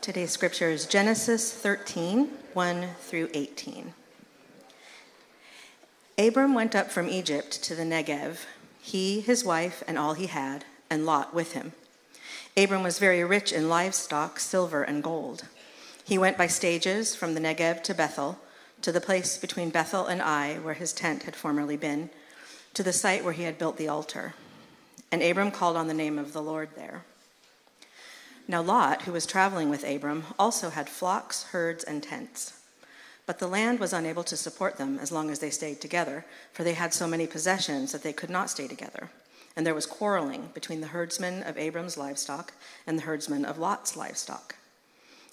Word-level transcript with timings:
Today's 0.00 0.30
scripture 0.30 0.70
is 0.70 0.86
Genesis 0.86 1.52
13, 1.52 2.30
1 2.54 2.88
through 3.00 3.28
18. 3.34 3.92
Abram 6.16 6.54
went 6.54 6.74
up 6.74 6.90
from 6.90 7.10
Egypt 7.10 7.62
to 7.64 7.74
the 7.74 7.82
Negev, 7.82 8.46
he, 8.80 9.20
his 9.20 9.44
wife, 9.44 9.82
and 9.86 9.98
all 9.98 10.14
he 10.14 10.28
had, 10.28 10.64
and 10.88 11.04
Lot 11.04 11.34
with 11.34 11.52
him. 11.52 11.74
Abram 12.56 12.82
was 12.82 12.98
very 12.98 13.22
rich 13.22 13.52
in 13.52 13.68
livestock, 13.68 14.40
silver, 14.40 14.82
and 14.82 15.02
gold. 15.02 15.44
He 16.02 16.16
went 16.16 16.38
by 16.38 16.46
stages 16.46 17.14
from 17.14 17.34
the 17.34 17.40
Negev 17.40 17.82
to 17.82 17.92
Bethel, 17.92 18.38
to 18.80 18.92
the 18.92 19.02
place 19.02 19.36
between 19.36 19.68
Bethel 19.68 20.06
and 20.06 20.22
Ai, 20.22 20.60
where 20.62 20.72
his 20.72 20.94
tent 20.94 21.24
had 21.24 21.36
formerly 21.36 21.76
been, 21.76 22.08
to 22.72 22.82
the 22.82 22.94
site 22.94 23.22
where 23.22 23.34
he 23.34 23.42
had 23.42 23.58
built 23.58 23.76
the 23.76 23.88
altar. 23.88 24.32
And 25.12 25.22
Abram 25.22 25.50
called 25.50 25.76
on 25.76 25.88
the 25.88 25.94
name 25.94 26.18
of 26.18 26.32
the 26.32 26.40
Lord 26.40 26.70
there. 26.74 27.04
Now 28.48 28.62
Lot, 28.62 29.02
who 29.02 29.12
was 29.12 29.26
traveling 29.26 29.70
with 29.70 29.84
Abram, 29.84 30.24
also 30.38 30.70
had 30.70 30.88
flocks, 30.88 31.44
herds, 31.44 31.84
and 31.84 32.02
tents. 32.02 32.54
But 33.26 33.38
the 33.38 33.46
land 33.46 33.78
was 33.78 33.92
unable 33.92 34.24
to 34.24 34.36
support 34.36 34.76
them 34.76 34.98
as 34.98 35.12
long 35.12 35.30
as 35.30 35.38
they 35.38 35.50
stayed 35.50 35.80
together, 35.80 36.24
for 36.52 36.64
they 36.64 36.74
had 36.74 36.92
so 36.92 37.06
many 37.06 37.26
possessions 37.26 37.92
that 37.92 38.02
they 38.02 38.12
could 38.12 38.30
not 38.30 38.50
stay 38.50 38.66
together. 38.66 39.08
And 39.56 39.66
there 39.66 39.74
was 39.74 39.86
quarreling 39.86 40.50
between 40.54 40.80
the 40.80 40.88
herdsmen 40.88 41.42
of 41.44 41.58
Abram's 41.58 41.96
livestock 41.96 42.52
and 42.86 42.98
the 42.98 43.02
herdsmen 43.02 43.44
of 43.44 43.58
Lot's 43.58 43.96
livestock. 43.96 44.56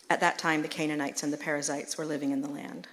At 0.10 0.20
that 0.20 0.38
time, 0.38 0.62
the 0.62 0.68
Canaanites 0.68 1.24
and 1.24 1.34
the 1.34 1.38
Perizzites 1.38 1.98
were 1.98 2.06
living 2.06 2.32
in 2.32 2.42
the 2.42 2.50
land. 2.50 2.88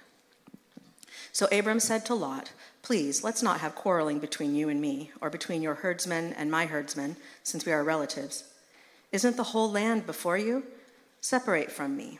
So 1.31 1.47
Abram 1.51 1.79
said 1.79 2.05
to 2.05 2.15
Lot, 2.15 2.51
Please, 2.81 3.23
let's 3.23 3.43
not 3.43 3.59
have 3.59 3.75
quarreling 3.75 4.19
between 4.19 4.55
you 4.55 4.69
and 4.69 4.79
me, 4.79 5.11
or 5.21 5.29
between 5.29 5.61
your 5.61 5.75
herdsmen 5.75 6.33
and 6.33 6.49
my 6.49 6.65
herdsmen, 6.65 7.17
since 7.43 7.65
we 7.65 7.71
are 7.71 7.83
relatives. 7.83 8.45
Isn't 9.11 9.37
the 9.37 9.43
whole 9.43 9.71
land 9.71 10.05
before 10.05 10.37
you? 10.37 10.63
Separate 11.21 11.71
from 11.71 11.95
me. 11.95 12.19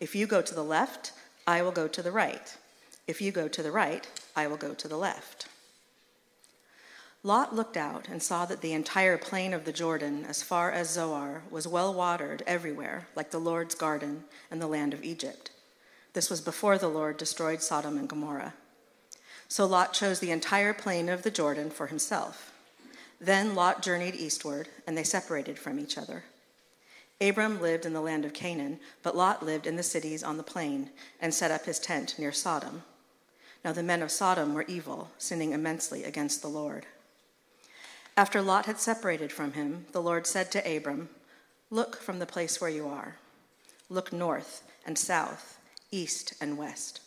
If 0.00 0.14
you 0.14 0.26
go 0.26 0.42
to 0.42 0.54
the 0.54 0.64
left, 0.64 1.12
I 1.46 1.62
will 1.62 1.72
go 1.72 1.88
to 1.88 2.02
the 2.02 2.12
right. 2.12 2.56
If 3.06 3.20
you 3.20 3.32
go 3.32 3.48
to 3.48 3.62
the 3.62 3.72
right, 3.72 4.06
I 4.34 4.46
will 4.46 4.56
go 4.56 4.74
to 4.74 4.88
the 4.88 4.96
left. 4.96 5.48
Lot 7.22 7.54
looked 7.54 7.76
out 7.76 8.08
and 8.08 8.22
saw 8.22 8.46
that 8.46 8.60
the 8.60 8.72
entire 8.72 9.18
plain 9.18 9.52
of 9.52 9.64
the 9.64 9.72
Jordan, 9.72 10.24
as 10.28 10.42
far 10.42 10.70
as 10.70 10.90
Zoar, 10.90 11.42
was 11.50 11.66
well 11.66 11.92
watered 11.92 12.42
everywhere, 12.46 13.08
like 13.16 13.30
the 13.30 13.40
Lord's 13.40 13.74
garden 13.74 14.24
and 14.50 14.60
the 14.62 14.66
land 14.66 14.94
of 14.94 15.02
Egypt. 15.02 15.50
This 16.12 16.30
was 16.30 16.40
before 16.40 16.78
the 16.78 16.88
Lord 16.88 17.16
destroyed 17.16 17.62
Sodom 17.62 17.98
and 17.98 18.08
Gomorrah. 18.08 18.54
So 19.48 19.66
Lot 19.66 19.92
chose 19.92 20.20
the 20.20 20.30
entire 20.30 20.72
plain 20.72 21.08
of 21.08 21.22
the 21.22 21.30
Jordan 21.30 21.70
for 21.70 21.88
himself. 21.88 22.52
Then 23.20 23.54
Lot 23.54 23.82
journeyed 23.82 24.14
eastward, 24.14 24.68
and 24.86 24.96
they 24.96 25.04
separated 25.04 25.58
from 25.58 25.78
each 25.78 25.96
other. 25.96 26.24
Abram 27.20 27.62
lived 27.62 27.86
in 27.86 27.94
the 27.94 28.02
land 28.02 28.24
of 28.24 28.34
Canaan, 28.34 28.78
but 29.02 29.16
Lot 29.16 29.44
lived 29.44 29.66
in 29.66 29.76
the 29.76 29.82
cities 29.82 30.22
on 30.22 30.36
the 30.36 30.42
plain 30.42 30.90
and 31.20 31.32
set 31.32 31.50
up 31.50 31.64
his 31.64 31.78
tent 31.78 32.18
near 32.18 32.32
Sodom. 32.32 32.82
Now 33.64 33.72
the 33.72 33.82
men 33.82 34.02
of 34.02 34.10
Sodom 34.10 34.52
were 34.52 34.66
evil, 34.68 35.10
sinning 35.16 35.52
immensely 35.52 36.04
against 36.04 36.42
the 36.42 36.48
Lord. 36.48 36.86
After 38.18 38.42
Lot 38.42 38.66
had 38.66 38.78
separated 38.78 39.32
from 39.32 39.52
him, 39.52 39.86
the 39.92 40.02
Lord 40.02 40.26
said 40.26 40.50
to 40.52 40.76
Abram, 40.76 41.08
Look 41.70 41.96
from 41.96 42.18
the 42.18 42.26
place 42.26 42.60
where 42.60 42.70
you 42.70 42.86
are. 42.86 43.16
Look 43.88 44.12
north 44.12 44.62
and 44.84 44.98
south, 44.98 45.58
east 45.90 46.34
and 46.40 46.56
west. 46.58 47.00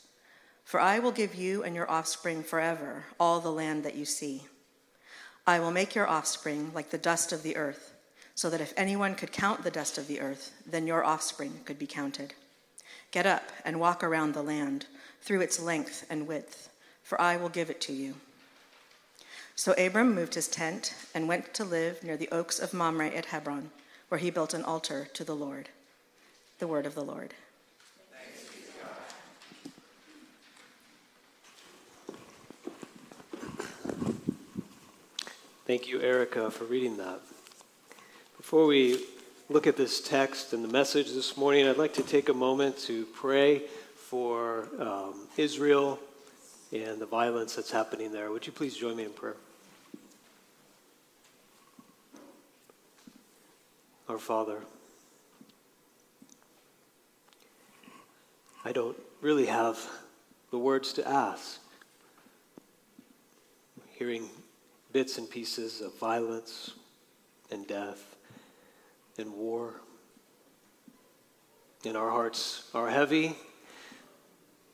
For 0.66 0.80
I 0.80 1.00
will 1.00 1.12
give 1.12 1.34
you 1.34 1.64
and 1.64 1.76
your 1.76 1.90
offspring 1.90 2.44
forever 2.44 3.06
all 3.20 3.40
the 3.40 3.52
land 3.52 3.84
that 3.86 3.96
you 3.96 4.06
see. 4.06 4.44
I 5.50 5.60
will 5.60 5.72
make 5.72 5.96
your 5.96 6.08
offspring 6.08 6.70
like 6.76 6.92
the 6.92 7.00
dust 7.00 7.34
of 7.34 7.42
the 7.42 7.58
earth 7.58 7.96
so 8.36 8.52
that 8.52 8.62
if 8.62 8.72
anyone 8.78 9.16
could 9.16 9.32
count 9.32 9.64
the 9.64 9.72
dust 9.72 9.98
of 9.98 10.06
the 10.06 10.22
earth, 10.22 10.52
then 10.64 10.86
your 10.86 11.04
offspring 11.04 11.62
could 11.66 11.80
be 11.80 11.88
counted. 11.88 12.36
Get 13.10 13.26
up 13.26 13.50
and 13.66 13.80
walk 13.80 14.04
around 14.04 14.36
the 14.36 14.44
land 14.44 14.86
through 15.24 15.42
its 15.42 15.60
length 15.60 16.06
and 16.08 16.28
width, 16.28 16.70
for 17.02 17.20
I 17.20 17.36
will 17.36 17.50
give 17.50 17.72
it 17.72 17.82
to 17.82 17.94
you. 17.94 18.14
So 19.56 19.74
Abram 19.74 20.14
moved 20.14 20.36
his 20.36 20.48
tent 20.48 20.94
and 21.16 21.28
went 21.28 21.52
to 21.56 21.64
live 21.64 22.04
near 22.04 22.16
the 22.16 22.30
oaks 22.32 22.60
of 22.60 22.72
Mamre 22.72 23.08
at 23.08 23.26
Hebron, 23.26 23.72
where 24.10 24.20
he 24.20 24.30
built 24.30 24.54
an 24.54 24.64
altar 24.64 25.08
to 25.16 25.24
the 25.24 25.36
Lord. 25.36 25.70
The 26.60 26.68
word 26.68 26.86
of 26.86 26.94
the 26.94 27.04
Lord. 27.04 27.34
Thank 35.70 35.88
you, 35.88 36.02
Erica, 36.02 36.50
for 36.50 36.64
reading 36.64 36.98
that. 36.98 37.20
Before 38.38 38.66
we 38.66 39.06
look 39.50 39.68
at 39.68 39.78
this 39.78 40.02
text 40.02 40.52
and 40.52 40.64
the 40.64 40.68
message 40.68 41.14
this 41.14 41.38
morning, 41.38 41.68
I'd 41.68 41.78
like 41.78 41.94
to 41.94 42.02
take 42.02 42.28
a 42.28 42.34
moment 42.34 42.80
to 42.88 43.06
pray 43.14 43.62
for 43.96 44.68
um, 44.80 45.28
Israel 45.38 46.00
and 46.72 47.00
the 47.00 47.06
violence 47.06 47.56
that's 47.56 47.70
happening 47.70 48.12
there. 48.12 48.32
Would 48.32 48.48
you 48.48 48.52
please 48.52 48.76
join 48.76 48.96
me 48.96 49.04
in 49.04 49.12
prayer? 49.12 49.36
Our 54.08 54.18
Father, 54.18 54.62
I 58.66 58.72
don't 58.72 58.98
really 59.22 59.46
have 59.46 59.88
the 60.50 60.58
words 60.58 60.94
to 60.94 61.08
ask. 61.08 61.60
Hearing 63.92 64.28
bits 64.92 65.18
and 65.18 65.30
pieces 65.30 65.82
of 65.82 65.98
violence 65.98 66.72
and 67.52 67.68
death 67.68 68.16
and 69.18 69.34
war. 69.34 69.82
And 71.86 71.96
our 71.96 72.10
hearts 72.10 72.70
are 72.74 72.90
heavy. 72.90 73.36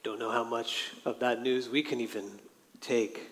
Don't 0.03 0.19
know 0.19 0.31
how 0.31 0.43
much 0.43 0.91
of 1.03 1.19
that 1.19 1.41
news 1.41 1.69
we 1.69 1.83
can 1.83 1.99
even 1.99 2.39
take. 2.79 3.31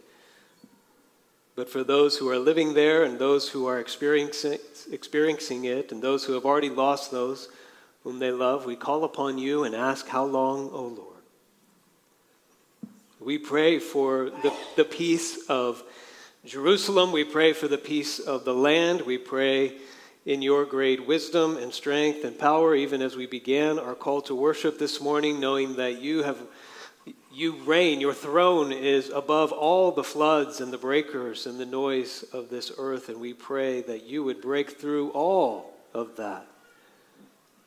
But 1.56 1.70
for 1.70 1.84
those 1.84 2.18
who 2.18 2.30
are 2.30 2.40
living 2.40 2.74
there 2.74 3.04
and 3.04 3.20
those 3.20 3.50
who 3.50 3.68
are 3.68 3.80
experiencing, 3.80 4.58
experiencing 4.92 5.66
it 5.66 5.92
and 5.92 6.02
those 6.02 6.26
who 6.26 6.34
have 6.34 6.46
already 6.46 6.70
lost 6.70 7.12
those 7.12 7.50
whom 8.04 8.20
they 8.20 8.32
love, 8.32 8.66
we 8.66 8.76
call 8.76 9.04
upon 9.04 9.38
you 9.38 9.64
and 9.64 9.76
ask, 9.76 10.08
How 10.08 10.26
long, 10.26 10.70
O 10.74 10.84
Lord? 10.88 11.10
We 13.20 13.38
pray 13.38 13.80
for 13.80 14.32
the, 14.42 14.54
the 14.76 14.84
peace 14.84 15.48
of 15.48 15.84
Jerusalem. 16.46 17.14
We 17.14 17.24
pray 17.24 17.54
for 17.54 17.70
the 17.70 17.78
peace 17.78 18.20
of 18.20 18.44
the 18.44 18.54
land. 18.54 19.02
We 19.02 19.18
pray 19.18 19.78
in 20.26 20.42
your 20.42 20.66
great 20.66 21.08
wisdom 21.08 21.56
and 21.56 21.74
strength 21.74 22.26
and 22.26 22.38
power, 22.38 22.76
even 22.76 23.02
as 23.02 23.16
we 23.16 23.26
began 23.26 23.80
our 23.80 23.96
call 23.96 24.22
to 24.24 24.36
worship 24.36 24.78
this 24.78 25.00
morning, 25.00 25.40
knowing 25.40 25.78
that 25.78 26.02
you 26.02 26.24
have 26.24 26.38
you 27.34 27.56
reign, 27.64 28.00
your 28.00 28.14
throne 28.14 28.72
is 28.72 29.10
above 29.10 29.52
all 29.52 29.92
the 29.92 30.04
floods 30.04 30.62
and 30.62 30.72
the 30.72 30.78
breakers 30.78 31.48
and 31.48 31.60
the 31.60 31.66
noise 31.66 32.24
of 32.32 32.50
this 32.50 32.72
earth, 32.78 33.10
and 33.10 33.20
we 33.20 33.34
pray 33.34 33.82
that 33.82 34.04
you 34.04 34.24
would 34.24 34.42
break 34.42 34.80
through 34.80 35.10
all 35.12 35.74
of 35.94 36.16
that 36.18 36.46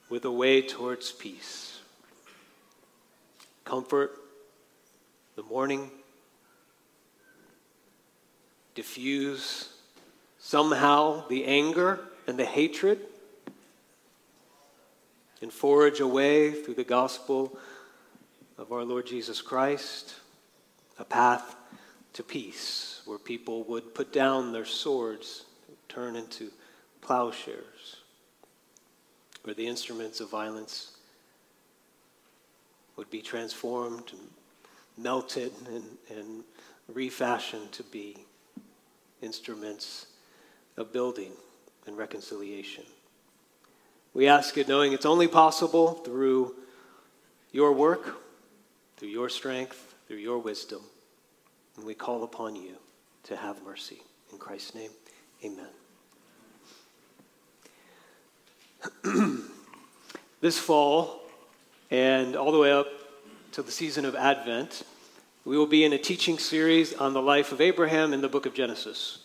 with 0.09 0.25
a 0.25 0.31
way 0.31 0.63
towards 0.63 1.13
peace. 1.13 1.81
Comfort 3.65 4.13
the 5.35 5.43
mourning, 5.43 5.91
diffuse 8.77 9.71
somehow 10.39 11.27
the 11.29 11.45
anger 11.47 11.99
and 12.29 12.39
the 12.39 12.45
hatred 12.45 13.01
and 15.43 15.53
forge 15.53 15.99
a 15.99 16.07
way 16.07 16.53
through 16.53 16.75
the 16.75 16.85
gospel 16.85 17.59
of 18.59 18.71
our 18.73 18.85
Lord 18.85 19.07
Jesus 19.07 19.43
Christ, 19.43 20.15
a 20.99 21.05
path 21.05 21.57
to 22.13 22.23
peace 22.23 23.03
where 23.07 23.19
people 23.19 23.65
would 23.65 23.95
put 23.95 24.13
down 24.13 24.53
their 24.53 24.65
swords, 24.65 25.45
and 25.69 25.77
turn 25.89 26.17
into 26.17 26.51
plowshares, 27.01 27.97
where 29.43 29.55
the 29.55 29.67
instruments 29.67 30.21
of 30.21 30.31
violence 30.31 30.97
would 32.97 33.11
be 33.11 33.21
transformed 33.21 34.13
and 34.13 34.29
melted 34.97 35.53
and, 35.69 35.85
and 36.11 36.45
refashioned 36.89 37.71
to 37.73 37.83
be 37.83 38.26
instruments 39.23 40.07
of 40.77 40.93
building 40.93 41.33
and 41.87 41.97
reconciliation. 41.97 42.85
We 44.15 44.29
ask 44.29 44.57
it 44.57 44.69
knowing 44.69 44.93
it's 44.93 45.07
only 45.07 45.29
possible 45.29 45.93
through 45.93 46.55
your 47.53 47.73
work, 47.73 48.17
through 48.97 49.09
your 49.09 49.29
strength, 49.29 49.95
through 50.09 50.19
your 50.19 50.39
wisdom. 50.39 50.81
And 51.77 51.85
we 51.85 51.95
call 51.95 52.25
upon 52.25 52.57
you 52.57 52.77
to 53.25 53.37
have 53.37 53.63
mercy. 53.63 54.03
In 54.33 54.39
Christ's 54.39 54.75
name, 54.75 54.91
amen. 55.45 55.69
this 60.41 60.59
fall 60.59 61.23
and 61.91 62.37
all 62.37 62.53
the 62.53 62.59
way 62.59 62.73
up 62.73 62.89
to 63.53 63.63
the 63.63 63.73
season 63.73 64.05
of 64.05 64.15
Advent, 64.15 64.83
we 65.47 65.57
will 65.57 65.65
be 65.65 65.85
in 65.85 65.93
a 65.93 65.99
teaching 65.99 66.39
series 66.39 66.93
on 66.93 67.13
the 67.13 67.23
life 67.23 67.53
of 67.53 67.61
Abraham 67.61 68.13
in 68.13 68.21
the 68.21 68.29
book 68.29 68.47
of 68.47 68.53
Genesis. 68.53 69.21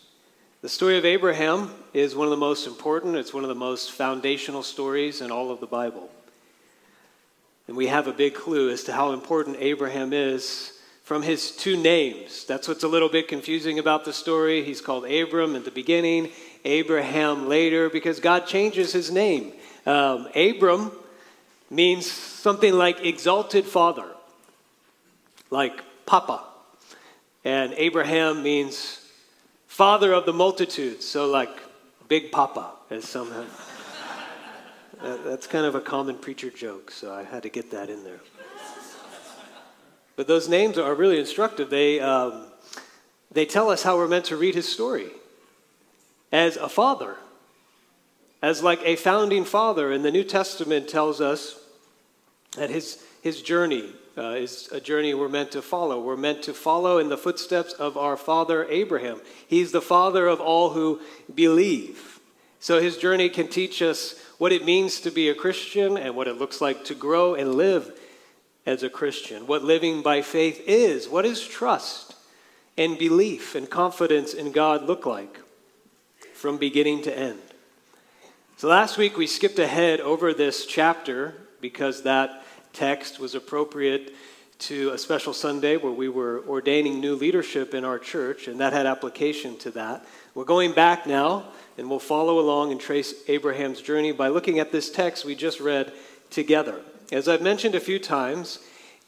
The 0.62 0.70
story 0.70 1.00
of 1.00 1.04
Abraham 1.04 1.74
is 1.96 2.16
one 2.16 2.28
of 2.28 2.30
the 2.32 2.38
most 2.38 2.68
important, 2.68 3.16
it's 3.16 3.34
one 3.34 3.44
of 3.44 3.48
the 3.48 3.56
most 3.56 3.94
foundational 3.94 4.62
stories 4.62 5.22
in 5.22 5.32
all 5.32 5.50
of 5.50 5.60
the 5.60 5.66
Bible. 5.66 6.12
And 7.68 7.76
we 7.76 7.88
have 7.88 8.06
a 8.06 8.14
big 8.14 8.36
clue 8.36 8.70
as 8.70 8.84
to 8.84 8.94
how 8.94 9.14
important 9.14 9.58
Abraham 9.60 10.14
is 10.14 10.80
from 11.04 11.24
his 11.24 11.56
two 11.56 11.76
names. 11.76 12.46
That's 12.46 12.68
what's 12.68 12.84
a 12.84 12.88
little 12.88 13.10
bit 13.10 13.28
confusing 13.28 13.80
about 13.80 14.06
the 14.06 14.14
story. 14.14 14.64
He's 14.64 14.80
called 14.80 15.10
Abram 15.10 15.56
at 15.56 15.66
the 15.66 15.72
beginning, 15.72 16.30
Abraham 16.66 17.50
later, 17.50 17.90
because 17.90 18.20
God 18.20 18.46
changes 18.46 18.94
his 18.94 19.12
name. 19.12 19.54
Um, 19.88 20.28
Abram 20.36 20.92
means 21.72 22.06
something 22.06 22.74
like 22.74 23.04
exalted 23.04 23.66
father, 23.66 24.06
like 25.50 25.82
Papa. 26.06 26.44
And 27.44 27.74
Abraham 27.77 28.44
means 28.44 29.01
father 29.68 30.13
of 30.13 30.25
the 30.25 30.33
multitude. 30.33 31.01
so 31.01 31.27
like 31.27 31.50
Big 32.07 32.31
Papa, 32.31 32.71
as 32.89 33.07
some 33.07 33.31
have. 33.31 33.68
That's 35.24 35.48
kind 35.48 35.65
of 35.65 35.75
a 35.75 35.81
common 35.81 36.18
preacher 36.18 36.50
joke, 36.50 36.92
so 36.92 37.13
I 37.13 37.24
had 37.24 37.44
to 37.44 37.50
get 37.50 37.71
that 37.71 37.89
in 37.89 38.03
there. 38.03 38.19
But 40.15 40.27
those 40.27 40.48
names 40.48 40.77
are 40.77 40.94
really 40.94 41.19
instructive. 41.19 41.69
They, 41.69 42.00
um, 42.00 42.45
they 43.31 43.45
tell 43.45 43.69
us 43.69 43.83
how 43.83 43.98
we're 43.98 44.07
meant 44.07 44.25
to 44.25 44.38
read 44.38 44.56
his 44.56 44.71
story 44.71 45.07
as 46.31 46.57
a 46.57 46.69
father, 46.69 47.15
as 48.42 48.62
like 48.62 48.81
a 48.83 48.95
founding 48.95 49.45
father. 49.45 49.92
And 49.92 50.06
the 50.06 50.12
New 50.12 50.24
Testament 50.24 50.88
tells 50.88 51.21
us 51.21 51.59
that 52.57 52.69
his, 52.69 53.03
his 53.21 53.42
journey 53.42 53.94
uh, 54.18 54.31
is 54.31 54.69
a 54.72 54.81
journey 54.81 55.13
we're 55.13 55.30
meant 55.30 55.52
to 55.52 55.62
follow. 55.62 56.02
We're 56.02 56.18
meant 56.18 56.44
to 56.44 56.54
follow 56.54 56.98
in 56.98 57.10
the 57.10 57.18
footsteps 57.18 57.74
of 57.74 57.98
our 57.98 58.18
father 58.18 58.66
Abraham. 58.69 59.22
He's 59.48 59.72
the 59.72 59.81
father 59.81 60.28
of 60.28 60.42
all 60.42 60.72
who 60.72 61.00
believe. 61.34 62.19
So 62.60 62.81
his 62.81 62.98
journey 62.98 63.30
can 63.30 63.48
teach 63.48 63.81
us 63.81 64.22
what 64.38 64.52
it 64.52 64.66
means 64.66 65.00
to 65.02 65.12
be 65.12 65.30
a 65.30 65.36
Christian 65.36 65.98
and 65.98 66.16
what 66.16 66.28
it 66.28 66.38
looks 66.38 66.62
like 66.62 66.84
to 66.86 66.96
grow 66.96 67.36
and 67.36 67.56
live 67.56 67.98
as 68.66 68.84
a 68.84 68.90
Christian, 68.90 69.48
what 69.48 69.63
living 69.63 70.02
by 70.02 70.22
faith 70.22 70.62
is, 70.68 71.10
what 71.10 71.24
does 71.24 71.46
trust 71.46 72.16
and 72.78 72.98
belief 72.98 73.56
and 73.56 73.69
confidence 73.69 74.34
in 74.34 74.52
God 74.52 74.84
look 74.84 75.06
like 75.06 75.40
from 76.34 76.58
beginning 76.58 77.02
to 77.04 77.18
end. 77.18 77.40
So 78.58 78.68
last 78.68 78.98
week 78.98 79.18
we 79.18 79.28
skipped 79.28 79.60
ahead 79.60 80.00
over 80.00 80.34
this 80.34 80.66
chapter 80.66 81.36
because 81.62 82.04
that 82.04 82.44
text 82.74 83.20
was 83.20 83.36
appropriate 83.36 84.14
to 84.60 84.92
a 84.92 84.98
special 84.98 85.34
Sunday 85.34 85.76
where 85.76 85.92
we 85.92 86.08
were 86.08 86.44
ordaining 86.48 87.00
new 87.00 87.16
leadership 87.16 87.74
in 87.74 87.84
our 87.84 87.98
church, 87.98 88.48
and 88.48 88.60
that 88.60 88.74
had 88.74 88.86
application 88.86 89.58
to 89.58 89.72
that. 89.72 90.06
We're 90.36 90.44
going 90.46 90.74
back 90.74 91.08
now 91.08 91.46
and 91.78 91.90
we'll 91.90 92.00
follow 92.00 92.40
along 92.40 92.72
and 92.72 92.80
trace 92.80 93.14
Abraham's 93.28 93.82
journey 93.82 94.12
by 94.12 94.28
looking 94.28 94.60
at 94.60 94.72
this 94.72 94.92
text 94.92 95.26
we 95.26 95.34
just 95.34 95.60
read 95.60 95.92
together. 96.30 96.80
As 97.12 97.28
I've 97.28 97.42
mentioned 97.42 97.74
a 97.74 97.80
few 97.80 97.98
times, 97.98 98.60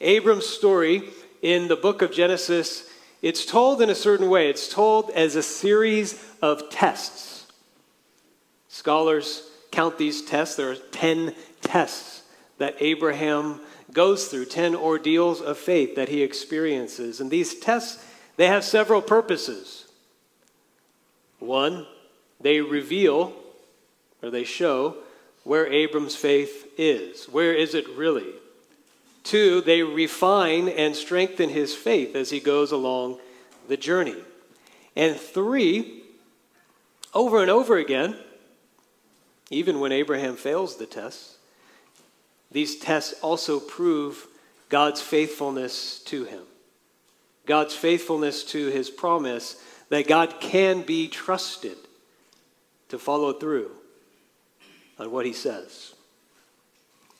Abram's 0.01 0.48
story 0.48 1.04
in 1.44 1.68
the 1.68 1.75
book 1.75 2.01
of 2.01 2.12
Genesis, 2.12 2.89
it's 3.21 3.45
told 3.45 3.81
in 3.81 3.92
a 3.92 3.95
certain 3.95 4.30
way. 4.30 4.50
It's 4.50 4.68
told 4.68 5.12
as 5.12 5.36
a 5.36 5.44
series 5.44 6.24
of 6.42 6.69
tests. 6.71 7.45
Scholars 8.69 9.48
count 9.71 10.00
these 10.00 10.24
tests. 10.24 10.56
There 10.56 10.71
are 10.71 10.75
10 10.75 11.36
tests 11.62 12.22
that 12.57 12.75
Abraham 12.79 13.59
goes 13.91 14.27
through, 14.27 14.45
10 14.45 14.75
ordeals 14.75 15.41
of 15.41 15.57
faith 15.57 15.95
that 15.95 16.09
he 16.09 16.21
experiences. 16.21 17.19
And 17.19 17.29
these 17.29 17.55
tests, 17.55 18.03
they 18.38 18.47
have 18.47 18.63
several 18.63 19.01
purposes. 19.01 19.85
One, 21.39 21.85
they 22.39 22.61
reveal 22.61 23.33
or 24.21 24.29
they 24.29 24.44
show 24.44 24.97
where 25.44 25.67
Abram's 25.67 26.15
faith 26.15 26.71
is. 26.77 27.25
Where 27.25 27.53
is 27.53 27.75
it 27.75 27.88
really? 27.89 28.33
Two, 29.23 29.61
they 29.61 29.83
refine 29.83 30.69
and 30.69 30.95
strengthen 30.95 31.50
his 31.50 31.75
faith 31.75 32.15
as 32.15 32.29
he 32.29 32.39
goes 32.39 32.71
along 32.71 33.19
the 33.67 33.77
journey. 33.77 34.15
And 34.95 35.15
three, 35.15 36.03
over 37.13 37.41
and 37.41 37.50
over 37.50 37.77
again, 37.77 38.17
even 39.50 39.79
when 39.79 39.91
Abraham 39.91 40.35
fails 40.35 40.77
the 40.77 40.85
tests, 40.85 41.32
these 42.53 42.77
tests 42.77 43.13
also 43.21 43.59
prove 43.59 44.27
God's 44.69 45.01
faithfulness 45.01 46.00
to 46.05 46.23
him. 46.23 46.44
God's 47.45 47.75
faithfulness 47.75 48.44
to 48.45 48.67
his 48.67 48.89
promise 48.89 49.61
that 49.89 50.07
God 50.07 50.35
can 50.39 50.83
be 50.83 51.07
trusted 51.07 51.77
to 52.89 52.97
follow 52.97 53.33
through 53.33 53.71
on 54.97 55.11
what 55.11 55.25
he 55.25 55.33
says. 55.33 55.94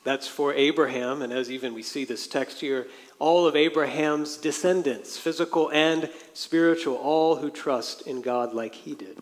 That's 0.04 0.28
for 0.28 0.52
Abraham, 0.54 1.22
and 1.22 1.32
as 1.32 1.50
even 1.50 1.74
we 1.74 1.82
see 1.82 2.04
this 2.04 2.26
text 2.26 2.60
here, 2.60 2.86
all 3.18 3.46
of 3.46 3.56
Abraham's 3.56 4.36
descendants, 4.36 5.16
physical 5.16 5.70
and 5.70 6.10
spiritual, 6.34 6.96
all 6.96 7.36
who 7.36 7.50
trust 7.50 8.06
in 8.06 8.20
God 8.20 8.52
like 8.52 8.74
he 8.74 8.94
did. 8.94 9.18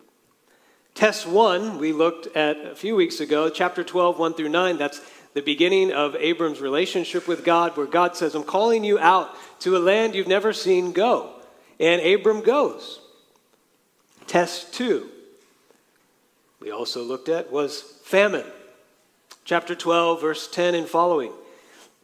Test 0.95 1.27
one, 1.27 1.79
we 1.79 1.93
looked 1.93 2.37
at 2.37 2.59
a 2.67 2.75
few 2.75 2.97
weeks 2.97 3.21
ago, 3.21 3.49
chapter 3.49 3.83
12, 3.83 4.19
1 4.19 4.35
through 4.35 4.49
9. 4.51 4.77
That's 4.77 5.01
the 5.35 5.41
beginning 5.41 5.93
of 5.93 6.15
Abram's 6.17 6.61
relationship 6.61 7.27
with 7.27 7.45
God, 7.45 7.77
where 7.77 7.87
God 7.87 8.17
says, 8.17 8.35
I'm 8.35 8.45
calling 8.45 8.85
you 8.85 8.99
out 8.99 9.31
to 9.61 9.77
a 9.77 9.79
land 9.79 10.15
you've 10.15 10.29
never 10.29 10.53
seen, 10.53 10.93
go. 10.93 11.31
And 11.81 12.03
Abram 12.03 12.43
goes. 12.43 13.01
Test 14.27 14.73
two, 14.73 15.09
we 16.61 16.71
also 16.71 17.03
looked 17.03 17.29
at 17.29 17.51
was 17.51 17.83
famine. 18.05 18.47
Chapter 19.45 19.75
12, 19.75 20.21
verse 20.21 20.49
10 20.49 20.75
and 20.77 20.89
following. 20.89 21.33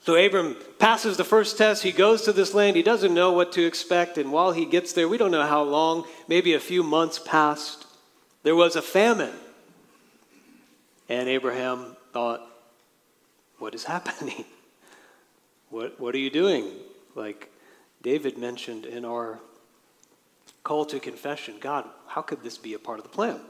So 0.05 0.17
Abram 0.17 0.57
passes 0.79 1.17
the 1.17 1.25
first 1.25 1.57
test. 1.59 1.83
He 1.83 1.93
goes 1.93 2.23
to 2.23 2.33
this 2.33 2.55
land. 2.55 2.77
He 2.77 2.83
doesn't 2.83 3.15
know 3.15 3.33
what 3.33 3.53
to 3.53 3.65
expect. 3.65 4.19
And 4.19 4.33
while 4.33 4.53
he 4.53 4.65
gets 4.65 4.93
there, 4.93 5.09
we 5.09 5.19
don't 5.19 5.31
know 5.31 5.47
how 5.47 5.63
long, 5.63 6.05
maybe 6.27 6.55
a 6.55 6.61
few 6.61 6.83
months 6.83 7.19
passed, 7.19 7.87
there 8.43 8.57
was 8.57 8.75
a 8.75 8.83
famine. 8.83 9.35
And 11.09 11.29
Abraham 11.29 11.97
thought, 12.13 12.48
What 13.59 13.75
is 13.75 13.85
happening? 13.95 14.45
What, 15.71 16.01
what 16.01 16.15
are 16.15 16.19
you 16.19 16.31
doing? 16.31 16.71
Like 17.15 17.51
David 18.03 18.39
mentioned 18.39 18.87
in 18.87 19.05
our 19.05 19.41
call 20.65 20.85
to 20.87 21.01
confession 21.01 21.57
God, 21.61 21.85
how 22.07 22.23
could 22.23 22.43
this 22.43 22.59
be 22.59 22.75
a 22.75 22.79
part 22.79 22.99
of 22.99 23.05
the 23.05 23.11
plan? 23.11 23.41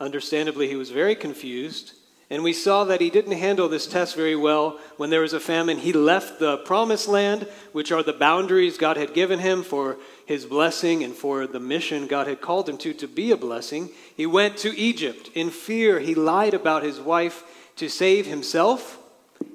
Understandably, 0.00 0.68
he 0.68 0.76
was 0.76 0.90
very 0.90 1.14
confused. 1.14 1.92
And 2.30 2.42
we 2.42 2.52
saw 2.52 2.84
that 2.84 3.00
he 3.00 3.10
didn't 3.10 3.38
handle 3.38 3.68
this 3.68 3.86
test 3.86 4.16
very 4.16 4.34
well 4.34 4.80
when 4.96 5.10
there 5.10 5.20
was 5.20 5.34
a 5.34 5.40
famine. 5.40 5.78
He 5.78 5.92
left 5.92 6.40
the 6.40 6.56
promised 6.58 7.06
land, 7.06 7.46
which 7.72 7.92
are 7.92 8.02
the 8.02 8.12
boundaries 8.12 8.78
God 8.78 8.96
had 8.96 9.14
given 9.14 9.38
him 9.38 9.62
for 9.62 9.98
his 10.26 10.46
blessing 10.46 11.04
and 11.04 11.14
for 11.14 11.46
the 11.46 11.60
mission 11.60 12.06
God 12.06 12.26
had 12.26 12.40
called 12.40 12.68
him 12.68 12.78
to, 12.78 12.94
to 12.94 13.06
be 13.06 13.30
a 13.30 13.36
blessing. 13.36 13.90
He 14.16 14.26
went 14.26 14.56
to 14.58 14.76
Egypt. 14.76 15.30
In 15.34 15.50
fear, 15.50 16.00
he 16.00 16.14
lied 16.14 16.54
about 16.54 16.82
his 16.82 16.98
wife 16.98 17.44
to 17.76 17.88
save 17.88 18.26
himself. 18.26 18.98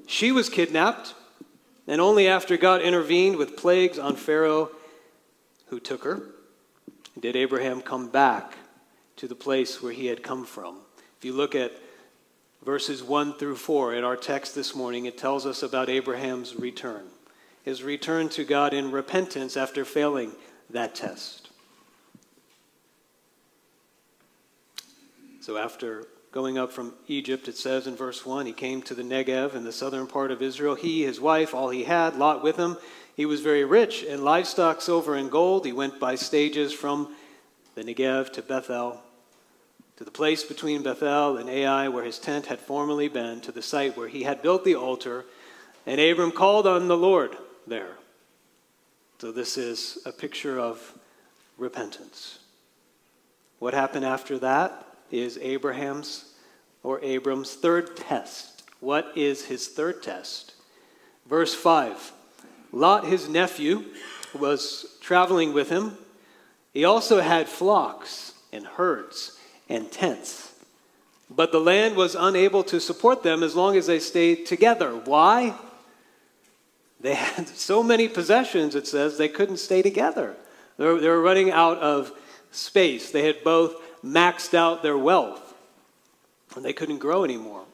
She 0.06 0.32
was 0.32 0.48
kidnapped. 0.48 1.14
And 1.86 2.00
only 2.00 2.28
after 2.28 2.56
God 2.56 2.82
intervened 2.82 3.36
with 3.36 3.56
plagues 3.56 3.98
on 3.98 4.14
Pharaoh, 4.14 4.70
who 5.66 5.80
took 5.80 6.04
her, 6.04 6.22
did 7.18 7.34
Abraham 7.34 7.80
come 7.80 8.08
back 8.08 8.54
to 9.16 9.26
the 9.26 9.34
place 9.34 9.82
where 9.82 9.92
he 9.92 10.06
had 10.06 10.22
come 10.22 10.44
from. 10.44 10.78
If 11.18 11.24
you 11.24 11.32
look 11.32 11.54
at 11.54 11.72
verses 12.64 13.02
1 13.02 13.34
through 13.34 13.56
4 13.56 13.94
in 13.94 14.04
our 14.04 14.16
text 14.16 14.54
this 14.54 14.74
morning, 14.74 15.06
it 15.06 15.18
tells 15.18 15.46
us 15.46 15.62
about 15.62 15.88
Abraham's 15.88 16.54
return, 16.54 17.06
his 17.64 17.82
return 17.82 18.28
to 18.30 18.44
God 18.44 18.72
in 18.72 18.90
repentance 18.90 19.56
after 19.56 19.84
failing 19.84 20.32
that 20.70 20.94
test. 20.94 21.48
So, 25.40 25.56
after 25.56 26.06
going 26.32 26.58
up 26.58 26.72
from 26.72 26.94
Egypt, 27.08 27.48
it 27.48 27.56
says 27.56 27.86
in 27.86 27.96
verse 27.96 28.24
1, 28.24 28.46
he 28.46 28.52
came 28.52 28.82
to 28.82 28.94
the 28.94 29.02
Negev 29.02 29.54
in 29.54 29.64
the 29.64 29.72
southern 29.72 30.06
part 30.06 30.30
of 30.30 30.42
Israel. 30.42 30.74
He, 30.74 31.02
his 31.02 31.20
wife, 31.20 31.54
all 31.54 31.70
he 31.70 31.84
had, 31.84 32.16
Lot 32.16 32.42
with 32.42 32.56
him. 32.56 32.76
He 33.16 33.26
was 33.26 33.40
very 33.40 33.64
rich 33.64 34.02
in 34.02 34.22
livestock, 34.22 34.80
silver, 34.80 35.16
and 35.16 35.30
gold. 35.30 35.66
He 35.66 35.72
went 35.72 35.98
by 35.98 36.14
stages 36.14 36.72
from 36.72 37.14
the 37.74 37.82
Negev 37.82 38.32
to 38.32 38.42
Bethel 38.42 39.02
to 40.00 40.04
the 40.04 40.10
place 40.10 40.44
between 40.44 40.82
Bethel 40.82 41.36
and 41.36 41.50
Ai 41.50 41.88
where 41.88 42.04
his 42.04 42.18
tent 42.18 42.46
had 42.46 42.58
formerly 42.58 43.06
been, 43.06 43.38
to 43.42 43.52
the 43.52 43.60
site 43.60 43.98
where 43.98 44.08
he 44.08 44.22
had 44.22 44.40
built 44.40 44.64
the 44.64 44.74
altar. 44.74 45.26
And 45.84 46.00
Abram 46.00 46.32
called 46.32 46.66
on 46.66 46.88
the 46.88 46.96
Lord 46.96 47.36
there. 47.66 47.98
So 49.18 49.30
this 49.30 49.58
is 49.58 49.98
a 50.06 50.10
picture 50.10 50.58
of 50.58 50.94
repentance. 51.58 52.38
What 53.58 53.74
happened 53.74 54.06
after 54.06 54.38
that 54.38 54.86
is 55.10 55.38
Abraham's 55.38 56.32
or 56.82 57.02
Abram's 57.02 57.54
third 57.54 57.96
test. 57.96 58.62
What 58.80 59.12
is 59.16 59.44
his 59.44 59.68
third 59.68 60.02
test? 60.02 60.54
Verse 61.28 61.54
5 61.54 62.12
Lot, 62.72 63.04
his 63.06 63.28
nephew, 63.28 63.84
was 64.34 64.96
traveling 65.00 65.52
with 65.52 65.70
him. 65.70 65.98
He 66.72 66.84
also 66.84 67.20
had 67.20 67.48
flocks 67.48 68.34
and 68.52 68.66
herds 68.66 69.38
and 69.68 69.90
tents. 69.90 70.52
But 71.28 71.52
the 71.52 71.60
land 71.60 71.96
was 71.96 72.16
unable 72.16 72.64
to 72.64 72.80
support 72.80 73.22
them 73.22 73.42
as 73.42 73.54
long 73.54 73.76
as 73.76 73.86
they 73.86 73.98
stayed 74.00 74.46
together. 74.46 74.96
Why? 74.96 75.54
They 77.00 77.14
had 77.14 77.48
so 77.56 77.82
many 77.82 78.08
possessions, 78.08 78.74
it 78.74 78.86
says, 78.86 79.16
they 79.16 79.28
couldn't 79.28 79.58
stay 79.58 79.82
together. 79.82 80.36
They 80.76 80.86
were, 80.86 81.20
running 81.20 81.50
out 81.50 81.78
of 81.78 82.12
space. 82.52 83.10
They 83.10 83.24
had 83.24 83.44
both 83.44 83.74
maxed 84.04 84.54
out 84.54 84.82
their 84.82 84.98
wealth, 84.98 85.54
and 86.56 86.64
they 86.64 86.72
couldn't 86.72 86.98
grow 86.98 87.24
anymore. 87.24 87.64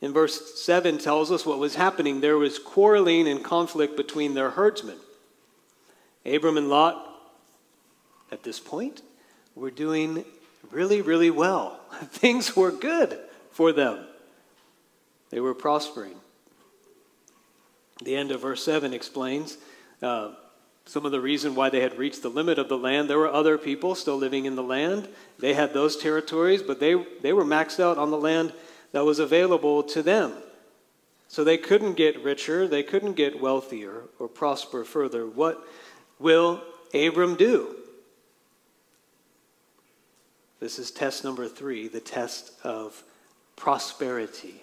In 0.00 0.12
verse 0.12 0.62
7 0.62 0.98
tells 0.98 1.32
us 1.32 1.46
what 1.46 1.58
was 1.58 1.76
happening. 1.76 2.20
There 2.20 2.36
was 2.36 2.58
quarreling 2.58 3.26
and 3.26 3.42
conflict 3.42 3.96
between 3.96 4.34
their 4.34 4.50
herdsmen. 4.50 4.98
Abram 6.26 6.56
and 6.56 6.68
Lot, 6.68 7.08
at 8.30 8.42
this 8.42 8.60
point, 8.60 9.02
were 9.54 9.70
doing 9.70 10.24
really, 10.70 11.00
really 11.00 11.30
well. 11.30 11.80
Things 12.04 12.56
were 12.56 12.70
good 12.70 13.18
for 13.50 13.72
them, 13.72 14.04
they 15.30 15.40
were 15.40 15.54
prospering. 15.54 16.16
The 18.02 18.16
end 18.16 18.32
of 18.32 18.40
verse 18.40 18.64
7 18.64 18.92
explains 18.92 19.56
uh, 20.02 20.32
some 20.86 21.06
of 21.06 21.12
the 21.12 21.20
reason 21.20 21.54
why 21.54 21.70
they 21.70 21.80
had 21.80 21.98
reached 21.98 22.22
the 22.22 22.28
limit 22.28 22.58
of 22.58 22.68
the 22.68 22.78
land. 22.78 23.08
There 23.08 23.18
were 23.18 23.32
other 23.32 23.56
people 23.56 23.94
still 23.94 24.16
living 24.16 24.44
in 24.44 24.54
the 24.54 24.62
land. 24.62 25.08
They 25.38 25.54
had 25.54 25.72
those 25.72 25.96
territories, 25.96 26.62
but 26.62 26.78
they, 26.78 26.94
they 27.22 27.32
were 27.32 27.44
maxed 27.44 27.80
out 27.80 27.96
on 27.96 28.10
the 28.10 28.18
land 28.18 28.52
that 28.92 29.04
was 29.04 29.18
available 29.18 29.82
to 29.82 30.02
them. 30.02 30.34
So 31.28 31.42
they 31.42 31.56
couldn't 31.56 31.94
get 31.94 32.22
richer, 32.22 32.68
they 32.68 32.82
couldn't 32.82 33.14
get 33.14 33.40
wealthier 33.40 34.02
or 34.18 34.28
prosper 34.28 34.84
further. 34.84 35.26
What 35.26 35.66
will 36.18 36.62
Abram 36.92 37.34
do? 37.34 37.74
This 40.60 40.78
is 40.78 40.90
test 40.90 41.24
number 41.24 41.48
three 41.48 41.88
the 41.88 42.00
test 42.00 42.52
of 42.62 43.02
prosperity. 43.56 44.62